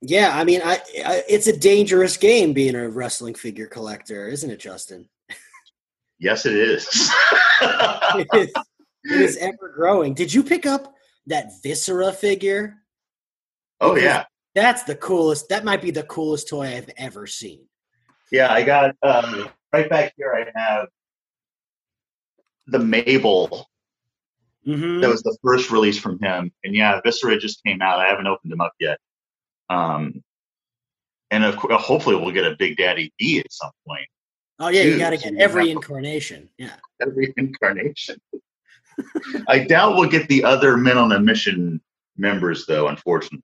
[0.00, 4.50] Yeah, I mean, I, I it's a dangerous game being a wrestling figure collector, isn't
[4.50, 5.08] it, Justin?
[6.20, 6.88] Yes, it is.
[7.60, 8.52] it, is,
[9.04, 10.14] it is ever growing.
[10.14, 10.94] Did you pick up
[11.26, 12.76] that Viscera figure?
[13.80, 14.24] oh yeah,
[14.62, 15.48] That's the coolest.
[15.50, 17.60] That might be the coolest toy I've ever seen.
[18.32, 18.52] yeah.
[18.52, 20.34] I got um, right back here.
[20.34, 20.88] I have
[22.66, 23.68] the Mabel.
[24.66, 25.00] Mm-hmm.
[25.00, 28.00] That was the first release from him, and yeah, Viscera just came out.
[28.00, 28.98] I haven't opened them up yet.
[29.70, 30.22] Um,
[31.30, 34.06] and of course, hopefully, we'll get a Big Daddy V at some point.
[34.58, 36.50] Oh yeah, you got to get every incarnation.
[36.58, 36.74] Yeah.
[37.00, 38.20] Every incarnation.
[39.46, 41.80] I doubt we'll get the other Men on a Mission
[42.16, 42.88] members, though.
[42.88, 43.40] Unfortunately,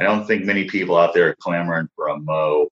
[0.00, 2.68] I don't think many people out there are clamoring for a Mo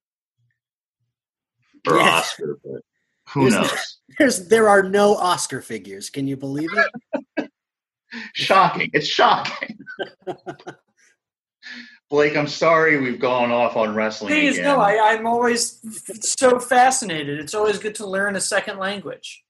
[1.87, 2.03] or Yeah.
[2.19, 2.81] Oscar, but
[3.31, 3.95] who There's- knows?
[4.19, 6.09] There's there are no Oscar figures.
[6.11, 6.71] Can you believe
[7.37, 7.51] it?
[8.35, 8.91] shocking.
[8.95, 9.79] It's shocking.
[12.11, 14.65] Blake, I'm sorry we've gone off on wrestling Please, again.
[14.65, 15.79] no, I, I'm always
[16.23, 17.39] so fascinated.
[17.39, 19.45] It's always good to learn a second language.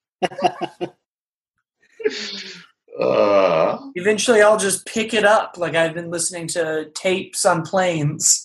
[3.00, 8.44] uh, Eventually, I'll just pick it up like I've been listening to tapes on planes.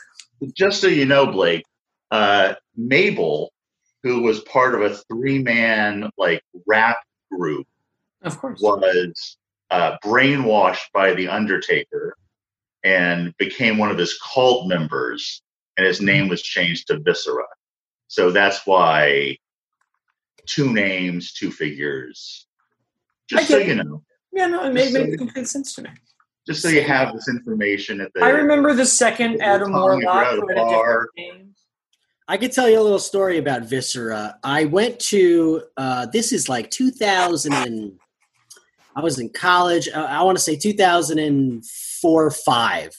[0.56, 1.62] just so you know, Blake,
[2.10, 3.52] uh, Mabel,
[4.02, 6.96] who was part of a three-man like rap
[7.30, 7.66] group,
[8.22, 8.60] Of course.
[8.62, 9.36] was
[9.70, 12.16] uh, brainwashed by the Undertaker
[12.82, 15.42] and became one of his cult members,
[15.76, 17.44] and his name was changed to Viscera.
[18.08, 19.36] So that's why
[20.46, 22.46] two names, two figures.
[23.28, 24.02] Just so you know,
[24.34, 25.90] Yeah, no, it made, Just so made complete sense to me.
[26.46, 28.24] just so you have this information at the.
[28.24, 31.08] I remember the second Adam Tom, Warlock at a who had a bar.
[32.26, 34.38] I could tell you a little story about Viscera.
[34.42, 37.92] I went to uh, this is like 2000 and
[38.96, 39.88] I was in college.
[39.88, 42.96] Uh, I want to say 2004 five,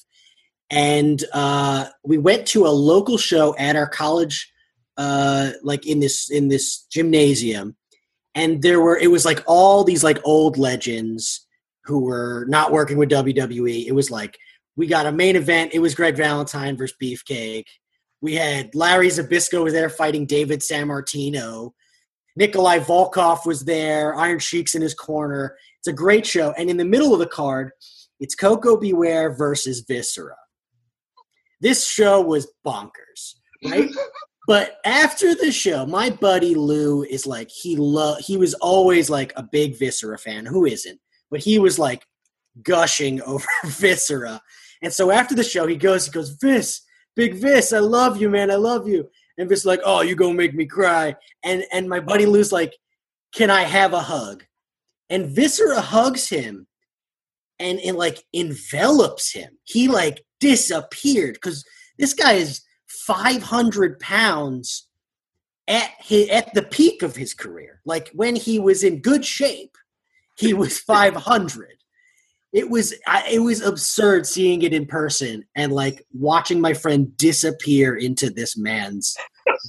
[0.70, 4.52] and uh, we went to a local show at our college,
[4.98, 7.76] uh, like in this in this gymnasium,
[8.36, 11.48] and there were it was like all these like old legends
[11.86, 13.86] who were not working with WWE.
[13.88, 14.38] It was like
[14.76, 15.72] we got a main event.
[15.74, 17.68] It was Greg Valentine versus Beefcake.
[18.22, 21.72] We had Larry Zbyszko was there fighting David Sammartino.
[22.36, 24.16] Nikolai Volkov was there.
[24.16, 25.56] Iron Sheik's in his corner.
[25.80, 26.52] It's a great show.
[26.58, 27.72] And in the middle of the card,
[28.20, 28.94] it's Koko B.
[28.94, 30.36] Ware versus Viscera.
[31.62, 33.90] This show was bonkers, right?
[34.48, 39.34] but after the show, my buddy Lou is like he lo- he was always like
[39.36, 40.46] a big Viscera fan.
[40.46, 41.00] Who isn't?
[41.32, 42.06] But he was like
[42.64, 44.42] gushing over Viscera.
[44.82, 46.82] And so after the show, he goes, he goes, Vis,
[47.16, 48.52] Big Vis, I love you, man.
[48.52, 49.10] I love you.
[49.38, 51.16] And Vis like, oh, you gonna make me cry.
[51.44, 52.76] And and my buddy Lou's like,
[53.34, 54.44] can I have a hug?
[55.10, 56.68] And Viscera hugs him
[57.60, 59.58] and it like envelops him.
[59.64, 61.66] He like disappeared because
[61.98, 62.62] this guy is
[62.96, 64.88] 500 pounds
[65.68, 67.82] at his, at the peak of his career.
[67.86, 69.78] Like when he was in good shape,
[70.38, 71.76] he was 500
[72.56, 77.16] it was I, it was absurd seeing it in person and like watching my friend
[77.18, 79.18] disappear into this man's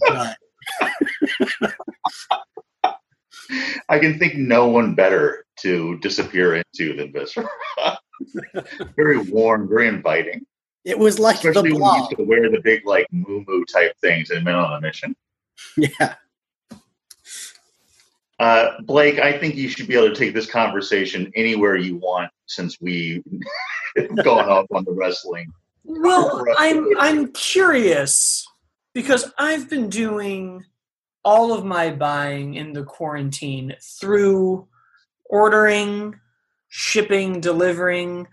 [0.07, 0.37] gut.
[3.89, 7.49] I can think no one better to disappear into than Viscera.
[8.97, 10.47] very warm, very inviting.
[10.87, 13.65] It was like Especially the when you used to wear the big like moo moo
[13.65, 15.17] type things and men on a mission.
[15.77, 16.15] Yeah.
[18.39, 22.31] Uh, Blake, I think you should be able to take this conversation anywhere you want
[22.47, 23.25] since we've
[24.25, 25.53] gone off on the wrestling.
[25.83, 28.47] Well, I'm I'm curious
[28.95, 30.65] because I've been doing
[31.25, 34.69] all of my buying in the quarantine through
[35.25, 36.15] ordering,
[36.69, 38.29] shipping, delivering.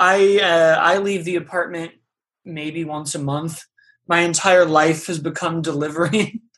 [0.00, 1.92] I uh, I leave the apartment
[2.44, 3.66] maybe once a month.
[4.08, 6.40] My entire life has become delivering.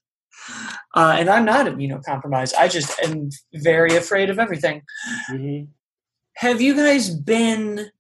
[0.95, 2.53] Uh, and I'm not immunocompromised.
[2.59, 4.83] I just am very afraid of everything.
[5.31, 5.69] Mhm.
[6.37, 7.91] Have you guys been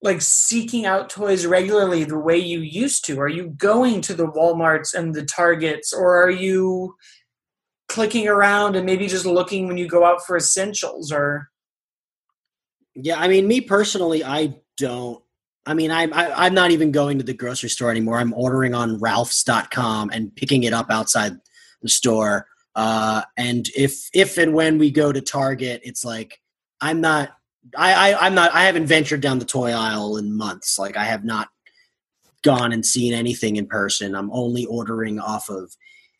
[0.00, 3.20] like seeking out toys regularly the way you used to?
[3.20, 6.94] Are you going to the Walmarts and the Targets, or are you
[7.88, 11.10] clicking around and maybe just looking when you go out for essentials?
[11.12, 11.50] Or
[12.94, 15.22] Yeah, I mean, me personally, I don't.
[15.66, 18.18] I mean, I'm I, I'm not even going to the grocery store anymore.
[18.18, 21.38] I'm ordering on Ralphs.com and picking it up outside
[21.82, 22.46] the store.
[22.74, 26.40] Uh, and if if and when we go to Target, it's like
[26.80, 27.30] I'm not.
[27.76, 28.52] I, I I'm not.
[28.52, 30.78] I haven't ventured down the toy aisle in months.
[30.78, 31.48] Like I have not
[32.42, 34.14] gone and seen anything in person.
[34.14, 35.74] I'm only ordering off of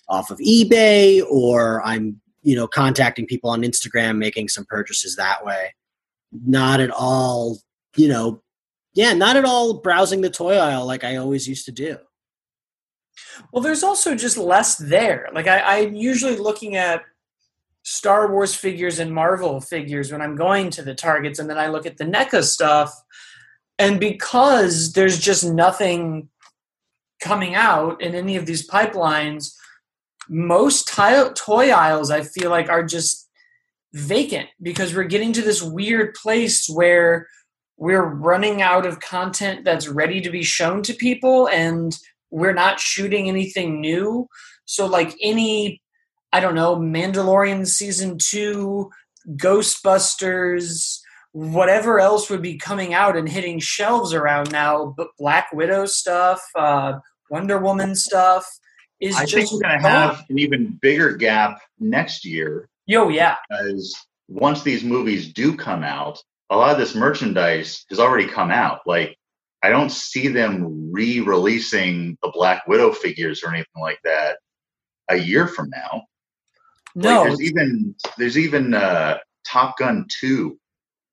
[0.09, 5.45] off of eBay or I'm you know contacting people on Instagram, making some purchases that
[5.45, 5.75] way.
[6.35, 7.59] Not at all.
[7.97, 8.43] You know,
[8.95, 11.99] yeah, not at all browsing the toy aisle like I always used to do.
[13.53, 15.29] Well, there's also just less there.
[15.33, 17.03] Like I, I'm usually looking at
[17.83, 21.69] Star Wars figures and Marvel figures when I'm going to the Targets, and then I
[21.69, 22.93] look at the NECA stuff.
[23.79, 26.29] And because there's just nothing
[27.21, 29.55] coming out in any of these pipelines,
[30.29, 33.24] most toy aisles I feel like are just
[33.95, 37.29] vacant because we're getting to this weird place where
[37.77, 41.97] we're running out of content that's ready to be shown to people and
[42.31, 44.27] we're not shooting anything new.
[44.65, 45.81] So, like any,
[46.33, 48.91] I don't know, Mandalorian season two,
[49.37, 50.99] Ghostbusters,
[51.33, 56.43] whatever else would be coming out and hitting shelves around now, but Black Widow stuff,
[56.57, 56.95] uh,
[57.31, 58.47] Wonder Woman stuff
[59.01, 63.37] is I think we're going to have an even bigger gap next year Yo, yeah.
[63.49, 63.95] because
[64.29, 66.19] once these movies do come out,
[66.51, 68.81] a lot of this merchandise has already come out.
[68.87, 69.17] Like,
[69.63, 74.37] I don't see them re-releasing the Black Widow figures or anything like that
[75.11, 76.03] a year from now.
[76.95, 80.59] Like, No, there's even there's even uh, Top Gun two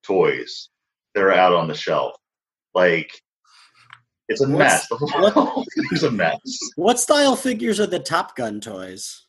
[0.04, 0.68] toys
[1.14, 2.14] that are out on the shelf.
[2.74, 3.10] Like,
[4.28, 4.88] it's a What's- mess.
[4.88, 6.38] The what- thing's a mess.
[6.76, 9.24] What style figures are the Top Gun toys?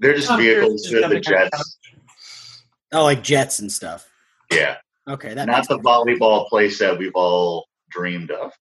[0.00, 0.84] They're just oh, Tom vehicles.
[0.86, 1.78] is They're the jets.
[2.92, 4.08] Oh, like jets and stuff.
[4.50, 4.76] Yeah,
[5.10, 5.86] Okay, that not makes the sense.
[5.86, 8.52] volleyball playset we've all dreamed of.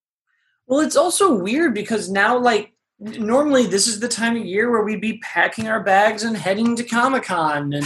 [0.68, 4.84] Well, it's also weird because now, like, normally this is the time of year where
[4.84, 7.86] we'd be packing our bags and heading to Comic Con and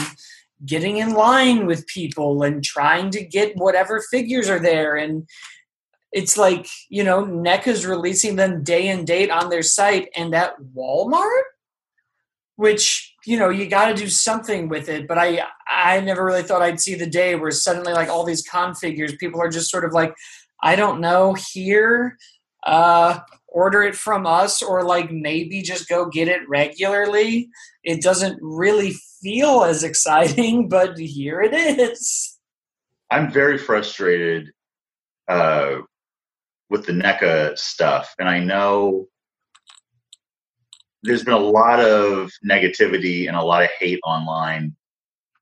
[0.65, 4.95] getting in line with people and trying to get whatever figures are there.
[4.95, 5.27] And
[6.13, 10.53] it's like, you know, NECA's releasing them day and date on their site and at
[10.75, 11.43] Walmart,
[12.55, 15.07] which, you know, you got to do something with it.
[15.07, 18.45] But I, I never really thought I'd see the day where suddenly, like, all these
[18.45, 20.13] con figures, people are just sort of like,
[20.61, 22.17] I don't know, here
[22.65, 27.49] uh, order it from us or like maybe just go get it regularly.
[27.83, 32.37] It doesn't really feel as exciting, but here it is.
[33.11, 34.51] I'm very frustrated
[35.27, 35.75] uh,
[36.69, 39.07] with the NECA stuff, and I know
[41.03, 44.75] there's been a lot of negativity and a lot of hate online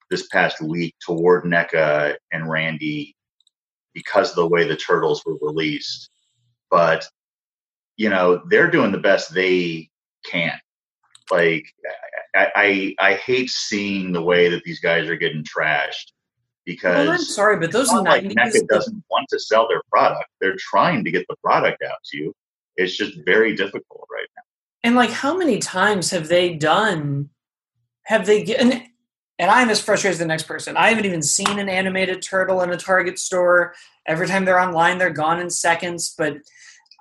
[0.09, 3.15] this past week toward NECA and Randy
[3.93, 6.09] because of the way the turtles were released.
[6.69, 7.07] But
[7.97, 9.89] you know, they're doing the best they
[10.25, 10.59] can.
[11.29, 11.65] Like
[12.35, 16.11] I, I, I hate seeing the way that these guys are getting trashed
[16.65, 20.29] because Well, I'm sorry, but those not like NECA doesn't want to sell their product.
[20.39, 22.33] They're trying to get the product out to you.
[22.77, 24.27] It's just very difficult right.
[24.83, 27.29] And like, how many times have they done?
[28.05, 28.83] Have they and
[29.37, 30.77] and I'm as frustrated as the next person.
[30.77, 33.73] I haven't even seen an animated turtle in a Target store.
[34.07, 36.13] Every time they're online, they're gone in seconds.
[36.17, 36.37] But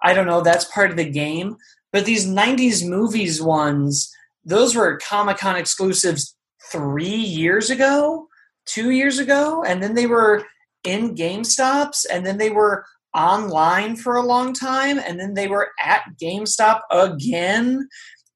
[0.02, 0.40] I don't know.
[0.40, 1.56] That's part of the game.
[1.92, 4.10] But these '90s movies ones,
[4.44, 6.36] those were Comic Con exclusives
[6.70, 8.28] three years ago,
[8.66, 10.44] two years ago, and then they were
[10.84, 15.70] in GameStops and then they were online for a long time, and then they were
[15.82, 17.88] at GameStop again.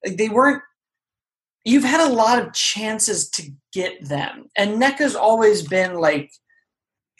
[0.04, 0.62] Like they weren't.
[1.64, 6.30] You've had a lot of chances to get them, and NECA's always been like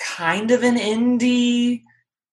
[0.00, 1.82] kind of an indie,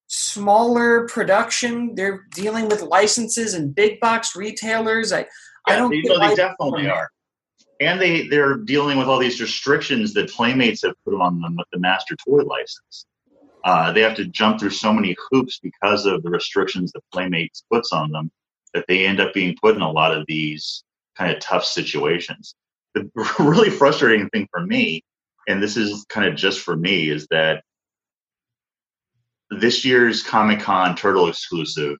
[0.08, 1.96] smaller production.
[1.96, 5.14] They're dealing with licenses and big box retailers.
[5.14, 5.26] I,
[5.68, 5.92] I don't.
[5.92, 7.10] they, no, they definitely are.
[7.80, 11.66] And they, they're dealing with all these restrictions that Playmates have put on them with
[11.74, 13.08] the master toy license.
[13.64, 17.64] Uh, they have to jump through so many hoops because of the restrictions that Playmates
[17.72, 18.32] puts on them
[18.74, 20.84] that they end up being put in a lot of these
[21.18, 22.56] kind of tough situations.
[22.96, 23.10] The
[23.40, 25.04] really frustrating thing for me,
[25.48, 27.64] and this is kind of just for me, is that
[29.50, 31.98] this year's Comic Con Turtle exclusive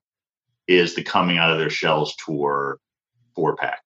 [0.68, 2.78] is the Coming Out of Their Shells tour
[3.34, 3.82] four pack.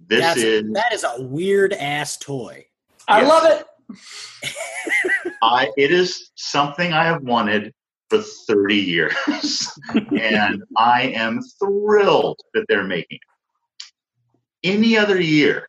[0.00, 2.66] This That's- is that is a weird ass toy.
[3.08, 3.28] I Yes.
[3.28, 3.66] love it.
[5.42, 7.72] I it is something I have wanted
[8.08, 9.78] for 30 years.
[9.94, 14.68] and I am thrilled that they're making it.
[14.68, 15.68] Any other year,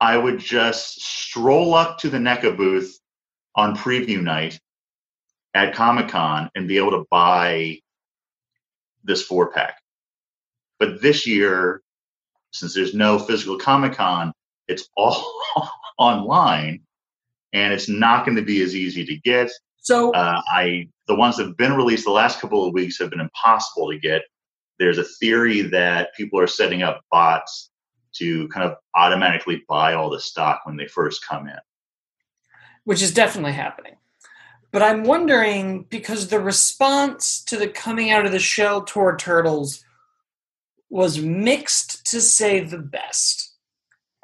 [0.00, 2.98] I would just stroll up to the NECA booth
[3.56, 4.60] on preview night
[5.54, 7.78] at Comic Con and be able to buy
[9.02, 9.80] this four pack.
[10.78, 11.82] But this year,
[12.52, 14.32] since there's no physical Comic Con,
[14.68, 15.26] it's all
[15.98, 16.82] online
[17.52, 19.50] and it's not going to be as easy to get.
[19.78, 23.10] So uh, I the ones that have been released the last couple of weeks have
[23.10, 24.22] been impossible to get.
[24.78, 27.70] There's a theory that people are setting up bots
[28.16, 31.56] to kind of automatically buy all the stock when they first come in.
[32.84, 33.96] Which is definitely happening.
[34.70, 39.82] But I'm wondering because the response to the coming out of the shell tour turtles
[40.90, 43.54] was mixed to say the best.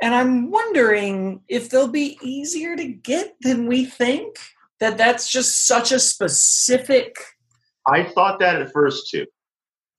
[0.01, 4.39] And I'm wondering if they'll be easier to get than we think.
[4.81, 7.17] That that's just such a specific.
[7.87, 9.25] I thought that at first too.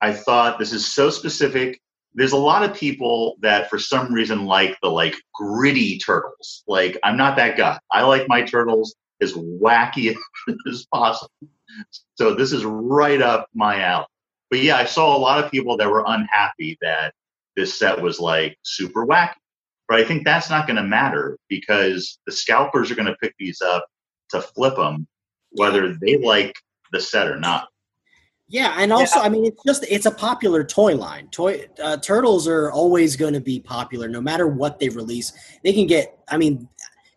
[0.00, 1.80] I thought this is so specific.
[2.14, 6.62] There's a lot of people that for some reason like the like gritty turtles.
[6.68, 7.78] Like I'm not that guy.
[7.90, 10.14] I like my turtles as wacky
[10.68, 11.32] as possible.
[12.14, 14.06] So this is right up my alley.
[14.50, 17.12] But yeah, I saw a lot of people that were unhappy that
[17.56, 19.34] this set was like super wacky.
[19.88, 23.34] But I think that's not going to matter because the scalpers are going to pick
[23.38, 23.86] these up
[24.30, 25.06] to flip them,
[25.50, 26.54] whether they like
[26.92, 27.68] the set or not.
[28.48, 29.26] Yeah, and also, yeah.
[29.26, 31.28] I mean, it's just it's a popular toy line.
[31.28, 35.32] Toy uh, turtles are always going to be popular, no matter what they release.
[35.64, 36.20] They can get.
[36.28, 36.68] I mean,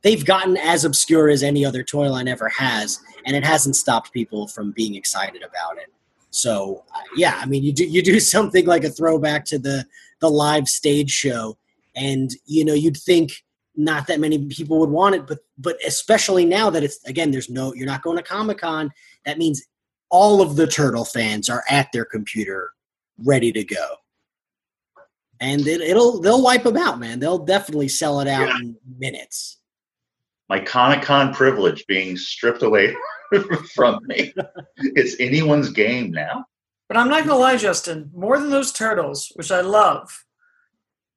[0.01, 4.11] they've gotten as obscure as any other toy line ever has, and it hasn't stopped
[4.11, 5.93] people from being excited about it.
[6.31, 9.85] So, uh, yeah, I mean, you do you do something like a throwback to the
[10.21, 11.58] the live stage show,
[11.95, 13.31] and you know, you'd think
[13.75, 17.49] not that many people would want it, but but especially now that it's again, there's
[17.49, 18.91] no you're not going to Comic Con.
[19.25, 19.63] That means
[20.09, 22.71] all of the turtle fans are at their computer
[23.17, 23.95] ready to go.
[25.39, 27.19] And it, will they'll wipe them out, man.
[27.19, 28.57] They'll definitely sell it out yeah.
[28.57, 29.59] in minutes.
[30.49, 32.95] My Comic Con privilege being stripped away
[33.75, 34.33] from me.
[34.77, 36.45] it's anyone's game now.
[36.89, 38.09] But I'm not gonna lie, Justin.
[38.13, 40.25] More than those turtles, which I love,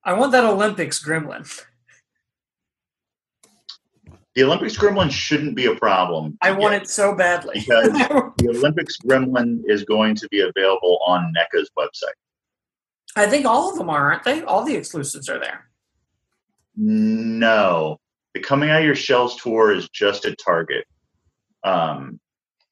[0.04, 1.62] I want that Olympics gremlin.
[4.34, 6.38] The Olympics gremlin shouldn't be a problem.
[6.40, 7.60] I want it so badly.
[7.60, 7.92] because
[8.38, 12.14] the Olympics gremlin is going to be available on NECA's website.
[13.14, 14.42] I think all of them are, aren't they?
[14.42, 15.68] All the exclusives are there.
[16.76, 18.00] No.
[18.32, 20.86] The Coming Out of Your Shells tour is just a Target.
[21.62, 22.18] Um,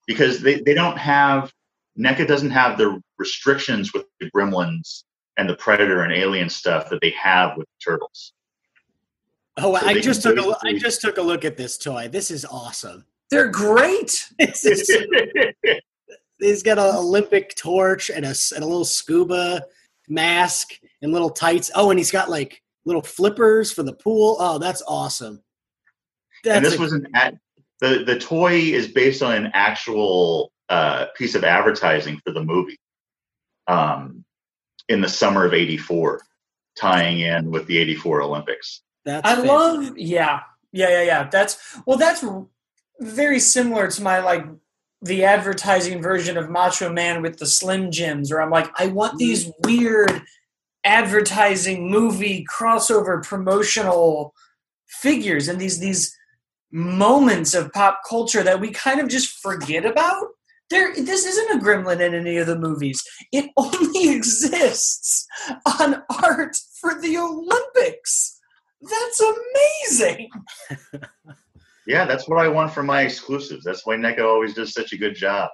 [0.06, 1.52] because they, they don't have,
[1.98, 5.04] NECA doesn't have the restrictions with the gremlins
[5.40, 8.34] and the Predator and Alien stuff that they have with the Turtles.
[9.56, 12.08] Oh, so I just took a I just took a look at this toy.
[12.08, 13.06] This is awesome.
[13.30, 14.28] They're great.
[14.38, 14.62] he's
[16.62, 19.64] got an Olympic torch and a and a little scuba
[20.08, 21.70] mask and little tights.
[21.74, 24.36] Oh, and he's got like little flippers for the pool.
[24.38, 25.42] Oh, that's awesome.
[26.44, 27.40] That's and this a, was an ad,
[27.80, 32.78] the the toy is based on an actual uh, piece of advertising for the movie.
[33.68, 34.24] Um,
[34.90, 36.20] in the summer of '84,
[36.76, 38.82] tying in with the '84 Olympics.
[39.06, 39.48] That's I fancy.
[39.48, 40.40] love yeah.
[40.72, 41.28] Yeah, yeah, yeah.
[41.28, 42.24] That's well that's
[43.00, 44.46] very similar to my like
[45.02, 49.12] the advertising version of Macho Man with the Slim Jims, where I'm like, I want
[49.12, 49.18] mm-hmm.
[49.18, 50.22] these weird
[50.84, 54.34] advertising movie crossover promotional
[54.86, 56.16] figures and these these
[56.72, 60.28] moments of pop culture that we kind of just forget about.
[60.70, 63.02] There, this isn't a gremlin in any of the movies.
[63.32, 65.26] It only exists
[65.80, 68.38] on art for the Olympics.
[68.80, 70.30] That's amazing.
[71.86, 73.64] yeah, that's what I want for my exclusives.
[73.64, 75.50] That's why NECA always does such a good job.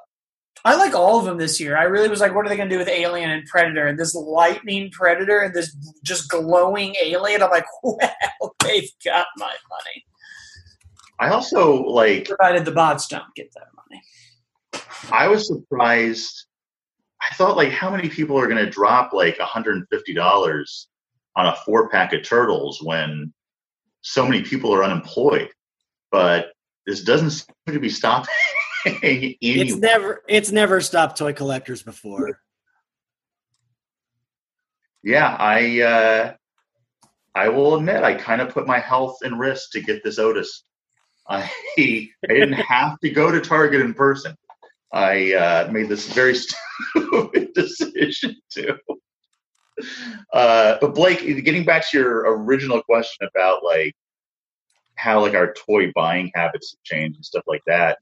[0.64, 1.76] I like all of them this year.
[1.76, 3.86] I really was like, what are they going to do with Alien and Predator?
[3.86, 7.42] And this lightning Predator and this just glowing alien.
[7.42, 7.98] I'm like, well,
[8.64, 10.04] they've got my money.
[11.18, 12.26] I also like.
[12.26, 14.02] Provided the bots don't get that money.
[15.10, 16.46] I was surprised.
[17.20, 19.84] I thought, like, how many people are going to drop like $150
[21.36, 23.32] on a four pack of turtles when
[24.00, 25.50] so many people are unemployed.
[26.10, 26.52] But
[26.86, 28.34] this doesn't seem to be stopping.
[28.86, 32.40] it's never it's never stopped toy collectors before.
[35.02, 36.34] Yeah, I uh,
[37.34, 40.62] I will admit I kind of put my health in risk to get this Otis.
[41.28, 44.36] I I didn't have to go to Target in person.
[44.96, 46.34] I uh, made this very
[46.94, 48.78] stupid decision to
[50.32, 53.94] uh, but Blake, getting back to your original question about like
[54.94, 57.98] how like our toy buying habits have changed and stuff like that.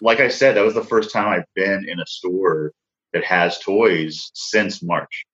[0.00, 2.72] like I said, that was the first time I've been in a store
[3.14, 5.24] that has toys since March.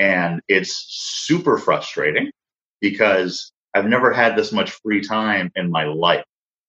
[0.00, 2.30] And it's super frustrating
[2.80, 6.24] because I've never had this much free time in my life.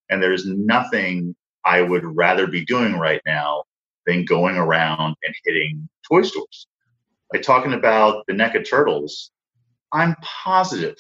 [0.10, 1.36] And there's nothing
[1.66, 3.64] I would rather be doing right now
[4.06, 6.68] than going around and hitting toy stores.
[7.34, 9.32] Like talking about the NECA Turtles,
[9.92, 10.96] I'm positive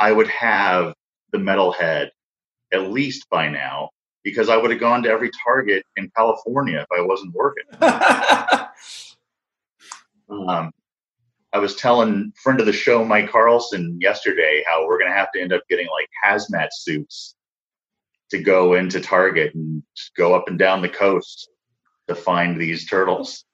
[0.00, 0.94] I would have
[1.30, 2.08] the Metalhead
[2.72, 3.90] at least by now
[4.24, 7.64] because I would have gone to every Target in California if I wasn't working.
[10.30, 10.72] um,
[11.52, 15.32] I was telling friend of the show Mike Carlson yesterday how we're going to have
[15.32, 17.34] to end up getting like hazmat suits
[18.30, 19.82] to go into Target and
[20.16, 21.50] go up and down the coast
[22.08, 23.44] to find these turtles.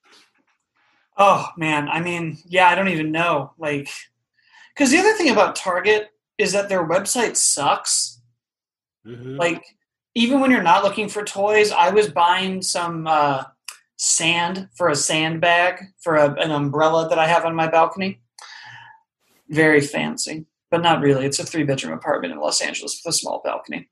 [1.19, 3.53] Oh man, I mean, yeah, I don't even know.
[3.59, 3.89] Like,
[4.75, 6.09] because the other thing about Target
[6.39, 8.21] is that their website sucks.
[9.07, 9.39] Mhm.
[9.39, 9.65] Like,
[10.15, 13.45] even when you're not looking for toys, I was buying some uh,
[13.97, 18.21] sand for a sandbag for a, an umbrella that I have on my balcony.
[19.49, 21.25] Very fancy, but not really.
[21.25, 23.89] It's a three bedroom apartment in Los Angeles with a small balcony.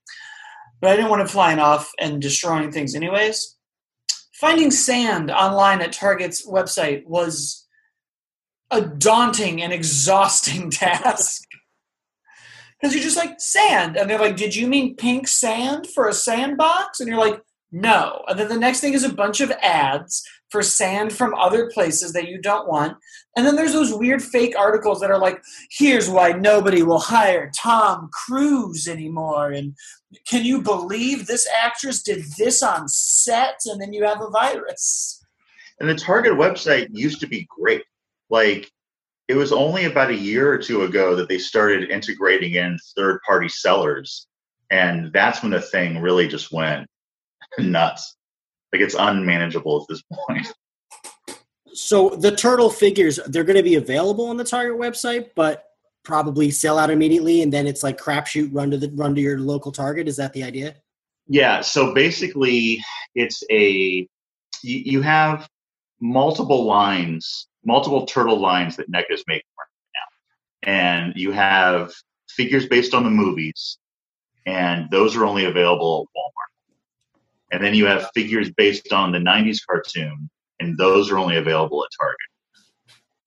[0.84, 3.56] But I didn't want it flying off and destroying things, anyways.
[4.34, 7.66] Finding sand online at Target's website was
[8.70, 11.40] a daunting and exhausting task.
[12.78, 13.96] Because you're just like, sand.
[13.96, 17.00] And they're like, did you mean pink sand for a sandbox?
[17.00, 17.40] And you're like,
[17.72, 18.22] no.
[18.28, 22.12] And then the next thing is a bunch of ads for sand from other places
[22.12, 22.96] that you don't want.
[23.36, 27.50] And then there's those weird fake articles that are like, here's why nobody will hire
[27.56, 29.50] Tom Cruise anymore.
[29.50, 29.74] And
[30.26, 33.60] can you believe this actress did this on set?
[33.66, 35.24] And then you have a virus.
[35.80, 37.82] And the Target website used to be great.
[38.30, 38.70] Like
[39.28, 43.20] it was only about a year or two ago that they started integrating in third
[43.26, 44.26] party sellers.
[44.70, 46.86] And that's when the thing really just went
[47.58, 48.16] nuts.
[48.72, 50.46] Like it's unmanageable at this point.
[51.74, 55.64] So the turtle figures they're going to be available on the Target website, but
[56.04, 59.38] probably sell out immediately, and then it's like crapshoot run to the run to your
[59.38, 60.06] local Target.
[60.06, 60.76] Is that the idea?
[61.26, 62.82] Yeah, so basically
[63.14, 64.06] it's a
[64.62, 65.48] you, you have
[66.00, 70.72] multiple lines, multiple turtle lines that NECA is making right now.
[70.72, 71.92] And you have
[72.28, 73.78] figures based on the movies,
[74.46, 77.52] and those are only available at Walmart.
[77.52, 80.28] And then you have figures based on the 90s cartoon,
[80.60, 82.18] and those are only available at Target.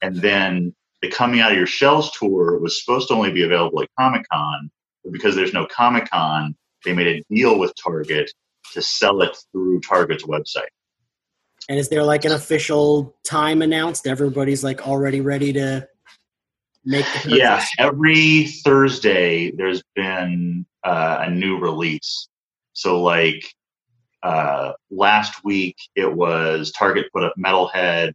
[0.01, 3.81] And then the Coming Out of Your Shells tour was supposed to only be available
[3.81, 4.71] at Comic Con,
[5.03, 8.31] but because there's no Comic Con, they made a deal with Target
[8.73, 10.67] to sell it through Target's website.
[11.69, 14.07] And is there like an official time announced?
[14.07, 15.87] Everybody's like already ready to
[16.85, 17.37] make the purchase?
[17.37, 22.29] Yeah, every Thursday there's been uh, a new release.
[22.73, 23.43] So, like
[24.23, 28.13] uh, last week, it was Target put up Metalhead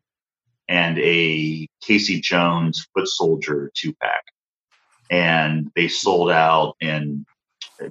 [0.69, 4.23] and a Casey Jones Foot Soldier two pack,
[5.11, 7.27] and they sold out and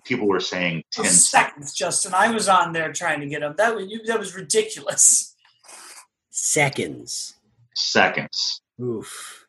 [0.06, 2.14] People were saying ten Those seconds, Justin.
[2.14, 3.56] I was on there trying to get them.
[3.58, 5.36] That was, that was ridiculous.
[6.30, 7.36] Seconds.
[7.76, 8.62] seconds.
[8.82, 9.48] Oof.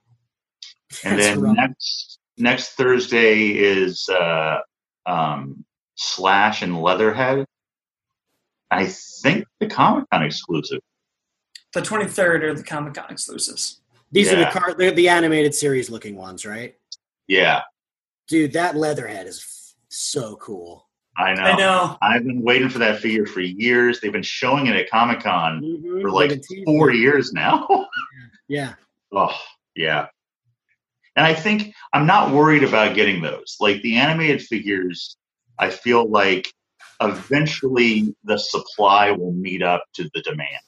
[1.05, 1.57] and That's then rough.
[1.57, 4.59] next next Thursday is uh,
[5.07, 5.64] um,
[5.95, 7.47] Slash and Leatherhead.
[8.70, 8.87] I
[9.23, 10.81] think the Comic Con exclusive.
[11.75, 13.81] The 23rd are the Comic Con exclusives.
[14.11, 16.75] These are the car, they're the animated series looking ones, right?
[17.29, 17.62] Yeah,
[18.29, 20.89] Dude, that Leatherhead is f- so cool.
[21.18, 21.43] I know.
[21.43, 21.99] I know.
[22.01, 24.01] I've been waiting for that figure for years.
[24.01, 26.01] They've been showing it at Comic Con Mhm.
[26.03, 27.66] for like four years now.
[28.49, 28.75] Yeah.
[29.12, 29.35] oh,
[29.75, 30.07] yeah.
[31.16, 33.57] And I think I'm not worried about getting those.
[33.61, 35.16] Like the animated figures,
[35.59, 36.53] I feel like
[37.01, 40.61] eventually the supply will meet up to the demand.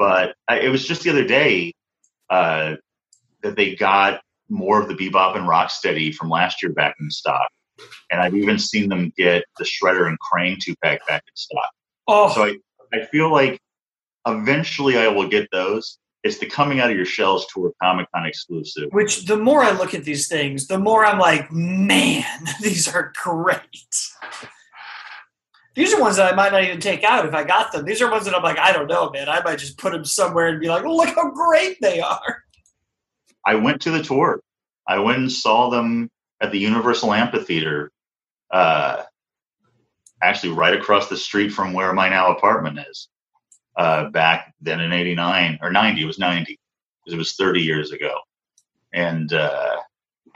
[0.00, 1.74] But I, it was just the other day
[2.30, 2.76] uh,
[3.42, 7.50] that they got more of the Bebop and Rocksteady from last year back in stock.
[8.10, 11.70] And I've even seen them get the Shredder and Crane two pack back in stock.
[12.08, 12.56] Oh, So I,
[12.94, 13.60] I feel like
[14.26, 15.98] eventually I will get those.
[16.24, 18.88] It's the coming out of your shells tour Comic Con exclusive.
[18.92, 22.24] which the more I look at these things, the more I'm like, man,
[22.62, 23.60] these are great.
[25.74, 27.84] These are ones that I might not even take out if I got them.
[27.84, 29.28] These are ones that I'm like, I don't know, man.
[29.28, 32.42] I might just put them somewhere and be like, oh, look how great they are.
[33.44, 34.40] I went to the tour.
[34.86, 36.10] I went and saw them
[36.40, 37.92] at the Universal Amphitheater,
[38.50, 39.02] uh,
[40.22, 43.08] actually right across the street from where my now apartment is.
[43.76, 46.58] Uh, back then in '89 or '90, it was '90
[47.04, 48.12] because it was 30 years ago,
[48.92, 49.76] and uh,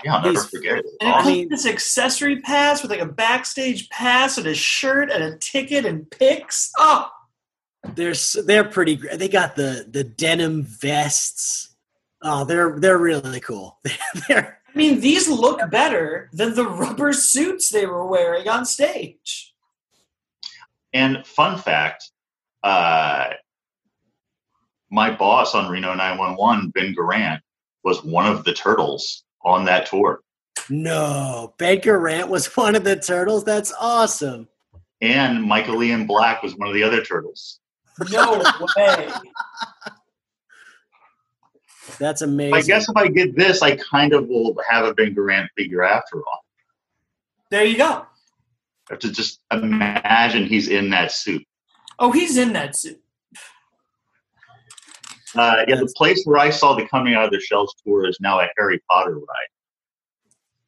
[0.05, 0.87] yeah, I'll never These- forget it.
[1.01, 4.55] And it I comes with this accessory pass with like a backstage pass and a
[4.55, 6.71] shirt and a ticket and pics.
[6.79, 7.11] Oh,
[7.95, 8.15] They're
[8.47, 8.97] they're pretty.
[8.97, 11.75] gr- They got the the denim vests.
[12.23, 13.79] Oh, they're they're really cool.
[14.29, 19.55] they're I mean, these look better than the rubber suits they were wearing on stage.
[20.93, 22.11] And fun fact,
[22.65, 23.27] uh,
[24.91, 27.41] my boss on Reno 911, Ben Garant,
[27.85, 30.21] was one of the turtles on that tour.
[30.71, 31.55] no.
[31.59, 33.45] Ben Garant was one of the turtles.
[33.45, 34.49] That's awesome.
[35.01, 37.61] And Michael Ian Black was one of the other turtles.
[38.11, 38.43] No
[38.77, 39.09] way.
[41.99, 42.55] That's amazing.
[42.55, 45.83] I guess if I get this, I kind of will have a Ben Garant figure
[45.83, 46.45] after all.
[47.51, 48.07] There you go.
[48.89, 51.47] I have to just imagine he's in that suit.
[51.99, 53.01] Oh, he's in that suit.
[55.35, 58.19] Uh, yeah, the place where I saw the Coming Out of the Shells tour is
[58.21, 59.49] now a Harry Potter ride.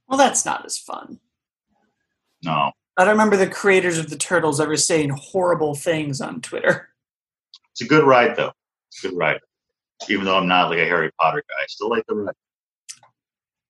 [0.08, 1.20] Well, that's not as fun.
[2.42, 6.88] No, I don't remember the creators of the Turtles ever saying horrible things on Twitter.
[7.72, 8.52] it's a good ride though.
[8.88, 9.40] It's a good ride.
[10.08, 12.34] Even though I'm not like a Harry Potter guy, I still like the ride.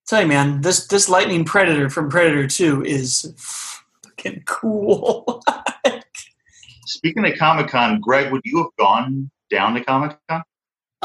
[0.07, 5.43] tell you, man, this this lightning predator from Predator Two is fucking cool.
[6.87, 10.43] Speaking of Comic Con, Greg, would you have gone down to Comic Con?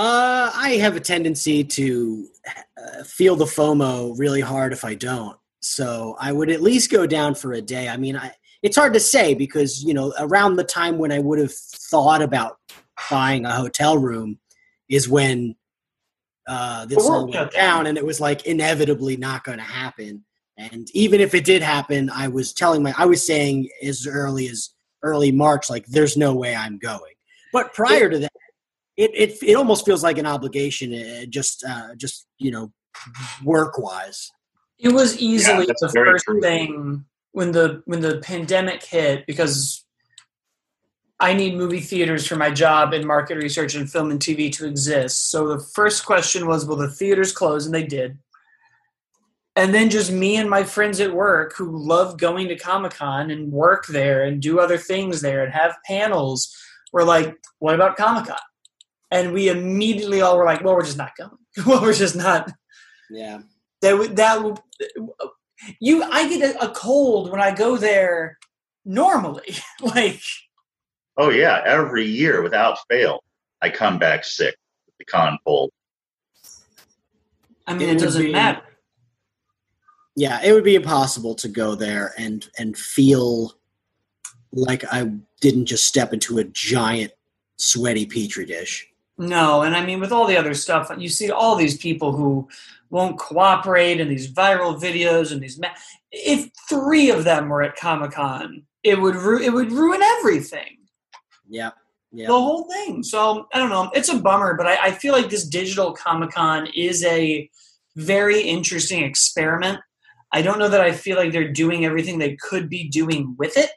[0.02, 2.28] Uh, I have a tendency to
[2.76, 5.38] uh, feel the FOMO really hard if I don't.
[5.60, 7.88] So I would at least go down for a day.
[7.88, 8.32] I mean, I,
[8.64, 12.24] it's hard to say because you know around the time when I would have thought
[12.24, 12.58] about
[13.12, 14.40] buying a hotel room
[14.90, 15.56] is when
[16.48, 17.50] uh, this all went down.
[17.50, 20.26] down, and it was like inevitably not going to happen.
[20.58, 24.48] And even if it did happen, I was telling my, I was saying as early
[24.48, 24.72] as
[25.04, 27.14] early March, like there's no way I'm going.
[27.54, 28.32] But prior to that,
[28.98, 32.72] it it, it almost feels like an obligation, uh, just uh, just you know,
[33.44, 34.32] work wise.
[34.80, 36.42] It was easily that's the first true.
[36.42, 39.86] thing when the when the pandemic hit because
[41.22, 44.66] I need movie theaters for my job in market research and film and TV to
[44.66, 45.30] exist.
[45.30, 47.68] So the first question was, will the theaters close?
[47.68, 48.18] And they did.
[49.56, 53.30] And then just me and my friends at work who love going to Comic Con
[53.30, 56.56] and work there and do other things there and have panels
[56.92, 58.38] were like, what about Comic Con?
[59.12, 61.32] And we immediately all were like, well, we're just not going.
[61.66, 62.52] well, we're just not
[63.10, 63.40] Yeah,
[63.82, 64.60] that would that would
[65.80, 68.40] you i get a, a cold when i go there
[68.84, 70.22] normally like
[71.18, 73.22] Oh yeah, every year without fail,
[73.62, 74.56] I come back sick
[74.88, 75.70] with the con cold.
[77.68, 78.62] i mean It it, doesn't be- matter
[80.16, 83.54] yeah, it would be impossible to go there and and feel
[84.52, 85.10] like I
[85.40, 87.14] didn't just step into a giant
[87.58, 88.88] sweaty petri dish.
[89.22, 92.48] No and i mean with all the other stuff you see all these people who
[92.90, 95.70] won't cooperate and these viral videos and these ma-
[96.12, 100.78] if three of them were at comic-con it would ru- it would ruin everything
[101.48, 101.72] Yeah,
[102.12, 102.28] yeah.
[102.28, 103.04] the whole thing.
[103.04, 103.92] So I don't know.
[103.94, 107.50] It's a bummer, but I, I feel like this digital Comic Con is a
[107.96, 109.80] very interesting experiment.
[110.32, 113.58] I don't know that I feel like they're doing everything they could be doing with
[113.58, 113.70] it.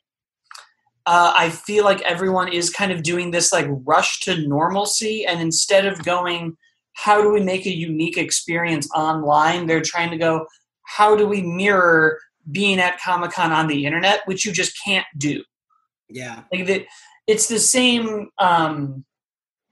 [1.07, 5.40] Uh, I feel like everyone is kind of doing this like rush to normalcy, and
[5.40, 6.57] instead of going,
[6.94, 9.66] how do we make a unique experience online?
[9.66, 10.46] They're trying to go,
[10.84, 12.18] how do we mirror
[12.50, 15.42] being at Comic Con on the internet, which you just can't do?
[16.09, 16.86] Yeah, like the,
[17.26, 19.05] it's the same um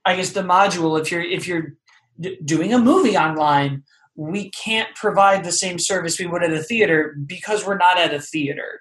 [0.05, 1.75] i guess the module if you're if you're
[2.21, 3.83] d- doing a movie online
[4.15, 8.15] we can't provide the same service we would at a theater because we're not at
[8.15, 8.81] a theater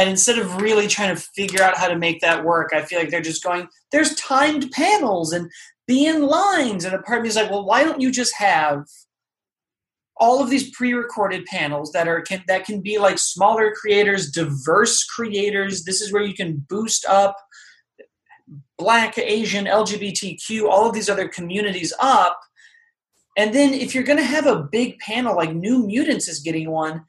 [0.00, 2.98] and instead of really trying to figure out how to make that work i feel
[2.98, 5.50] like they're just going there's timed panels and
[5.90, 6.84] be in lines.
[6.84, 8.84] And a part of me is like well why don't you just have
[10.16, 15.02] all of these pre-recorded panels that are can that can be like smaller creators diverse
[15.02, 15.84] creators.
[15.84, 17.36] This is where you can boost up
[18.78, 22.38] black asian lgbtq all of these other communities up.
[23.36, 26.70] And then if you're going to have a big panel like new mutants is getting
[26.70, 27.04] one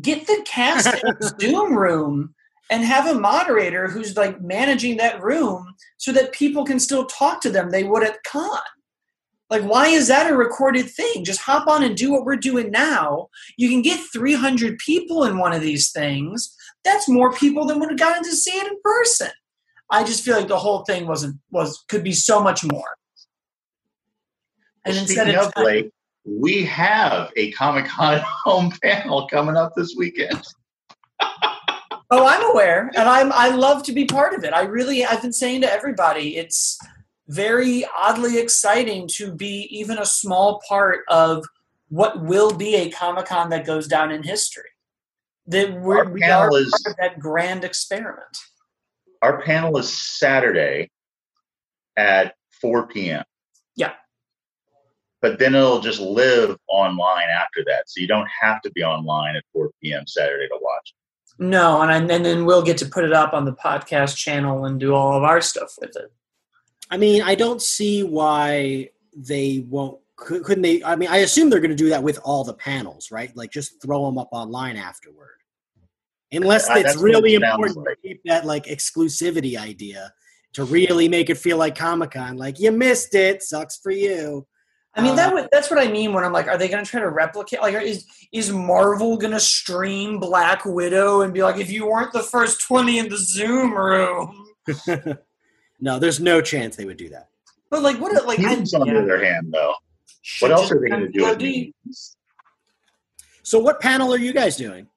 [0.00, 2.34] get the cast in the zoom room
[2.70, 7.40] and have a moderator who's like managing that room so that people can still talk
[7.40, 7.70] to them.
[7.70, 8.60] They would at con.
[9.50, 11.24] Like why is that a recorded thing?
[11.24, 13.28] Just hop on and do what we're doing now.
[13.56, 16.54] You can get 300 people in one of these things.
[16.84, 19.30] That's more people than would have gotten to see it in person.
[19.90, 22.96] I just feel like the whole thing wasn't was could be so much more.
[24.84, 25.90] And instead of of Blake,
[26.28, 30.42] we have a Comic Con home panel coming up this weekend.
[32.10, 34.54] Oh, I'm aware, and I'm I love to be part of it.
[34.54, 36.78] I really I've been saying to everybody, it's
[37.28, 41.44] very oddly exciting to be even a small part of
[41.90, 44.70] what will be a Comic Con that goes down in history.
[45.48, 48.38] That we're, Our we are is- part of that grand experiment.
[49.20, 50.88] Our panel is Saturday,
[51.98, 53.24] at 4 p.m.
[53.76, 53.92] Yeah.
[55.20, 57.88] But then it'll just live online after that.
[57.90, 60.06] So you don't have to be online at 4 p.m.
[60.06, 60.94] Saturday to watch.
[61.40, 64.64] No, and I, and then we'll get to put it up on the podcast channel
[64.64, 66.12] and do all of our stuff with it.
[66.90, 69.98] I mean, I don't see why they won't.
[70.16, 70.82] Could, couldn't they?
[70.82, 73.30] I mean, I assume they're going to do that with all the panels, right?
[73.36, 75.36] Like just throw them up online afterward.
[76.32, 77.86] Unless Uh, it's that's really it important like.
[78.02, 80.12] to keep that like exclusivity idea
[80.54, 82.36] to really make it feel like Comic Con.
[82.36, 84.46] Like you missed it, sucks for you.
[84.98, 86.84] I mean, that Um, would, that's what I mean when I'm like, are they going
[86.84, 87.60] to try to replicate?
[87.60, 92.12] Like, is is Marvel going to stream Black Widow and be like, if you weren't
[92.12, 94.48] the first twenty in the Zoom room?
[95.80, 97.28] no, there's no chance they would do that.
[97.70, 98.26] But like, what?
[98.26, 99.74] Like, I, Memes, on the other hand, though,
[100.40, 102.16] what else are they going to do with memes?
[103.42, 104.88] So, what panel are you guys doing?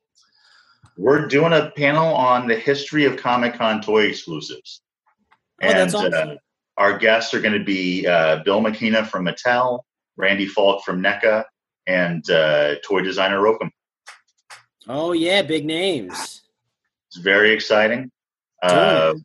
[0.97, 4.81] We're doing a panel on the history of Comic Con toy exclusives.
[5.63, 6.29] Oh, that's and awesome.
[6.31, 6.35] uh,
[6.77, 9.81] our guests are going to be uh, Bill McKenna from Mattel,
[10.17, 11.43] Randy Falk from NECA,
[11.87, 13.69] and uh, toy designer Rokum.
[14.87, 16.41] Oh yeah, big names.
[17.07, 18.11] It's very exciting.
[18.63, 19.15] Uh,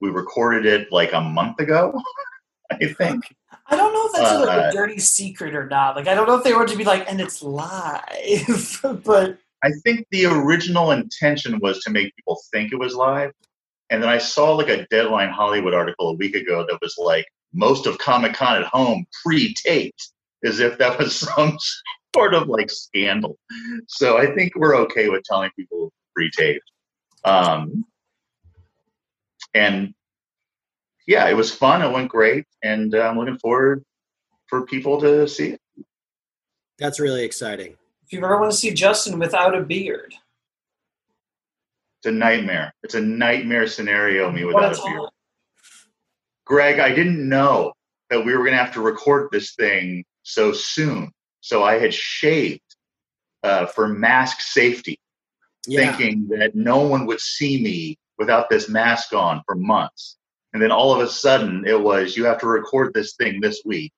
[0.00, 2.00] we recorded it like a month ago,
[2.70, 3.22] I think.
[3.68, 5.96] I don't know if that's like Uh, a dirty secret or not.
[5.96, 9.70] Like, I don't know if they were to be like, and it's live, but I
[9.84, 13.30] think the original intention was to make people think it was live.
[13.90, 17.26] And then I saw like a Deadline Hollywood article a week ago that was like,
[17.54, 20.10] most of Comic Con at home pre taped,
[20.44, 21.56] as if that was some
[22.14, 23.38] sort of like scandal.
[23.88, 26.64] So I think we're okay with telling people pre taped.
[27.24, 27.84] Um,
[29.54, 29.94] and
[31.06, 31.82] yeah, it was fun.
[31.82, 32.44] It went great.
[32.62, 33.84] And uh, I'm looking forward
[34.48, 35.60] for people to see it.
[36.78, 37.76] That's really exciting.
[38.04, 40.14] if you ever want to see Justin without a beard,
[41.98, 42.74] It's a nightmare.
[42.82, 44.98] It's a nightmare scenario, me without a a beard.
[45.00, 45.08] time.
[46.44, 47.72] Greg, I didn't know
[48.10, 51.12] that we were going to have to record this thing so soon.
[51.40, 52.60] So I had shaved
[53.42, 54.98] uh, for mask safety,
[55.66, 55.96] Yeah.
[55.96, 60.16] thinking that no one would see me without this mask on for months.
[60.52, 63.62] And then all of a sudden, it was you have to record this thing this
[63.64, 63.92] week.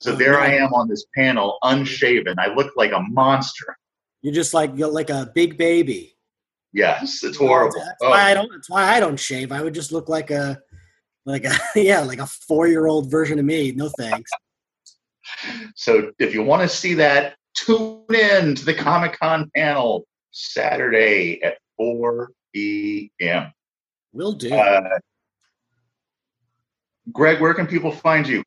[0.00, 2.34] So Oh, there I am on this panel, unshaven.
[2.38, 3.76] I look like a monster.
[4.20, 6.16] You're just like you're like a big baby.
[6.72, 7.78] Yes, it's horrible.
[7.78, 8.50] That's Oh, why I don't.
[8.50, 9.52] That's why I don't shave.
[9.52, 10.60] I would just look like a,
[11.24, 13.70] like a yeah, like a four year old version of me.
[13.72, 14.30] No thanks.
[15.76, 21.42] So if you want to see that, tune in to the Comic Con panel Saturday
[21.42, 23.52] at 4 p.m.
[24.12, 24.54] Will do.
[24.54, 24.98] Uh,
[27.12, 28.42] Greg, where can people find you?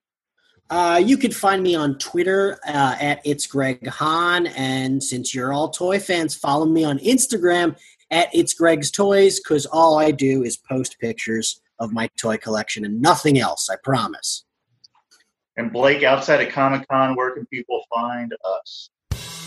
[0.70, 5.54] Uh, you can find me on Twitter uh, at it's Greg Hahn, and since you're
[5.54, 7.78] all toy fans, follow me on Instagram
[8.12, 12.84] at it's Greg's Toys because all I do is post pictures of my toy collection
[12.84, 13.70] and nothing else.
[13.70, 14.44] I promise.
[15.58, 18.32] And Blake, outside of Comic Con, where can people find
[18.62, 18.92] us?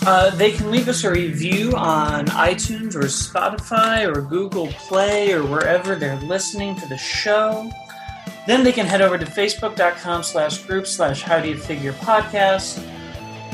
[0.04, 5.44] Uh, they can leave us a review on iTunes or Spotify or Google Play or
[5.44, 7.70] wherever they're listening to the show.
[8.46, 12.84] Then they can head over to facebook.com slash group slash how do you figure podcast.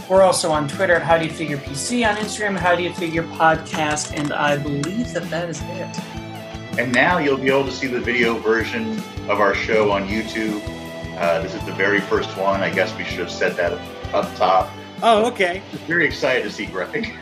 [0.08, 2.94] We're also on Twitter at how do you figure PC, on Instagram how do you
[2.94, 6.78] figure podcast, and I believe that that is it.
[6.78, 8.92] And now you'll be able to see the video version
[9.28, 10.75] of our show on YouTube.
[11.16, 12.62] Uh, this is the very first one.
[12.62, 13.72] I guess we should have said that
[14.14, 14.70] up top.
[15.02, 15.62] Oh, okay.
[15.86, 17.14] Very excited to see Greg.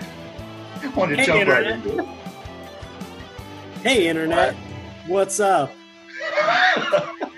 [0.83, 2.07] I want to Hey, jump right into it.
[3.83, 4.55] Hey, internet.
[5.07, 5.73] What's up?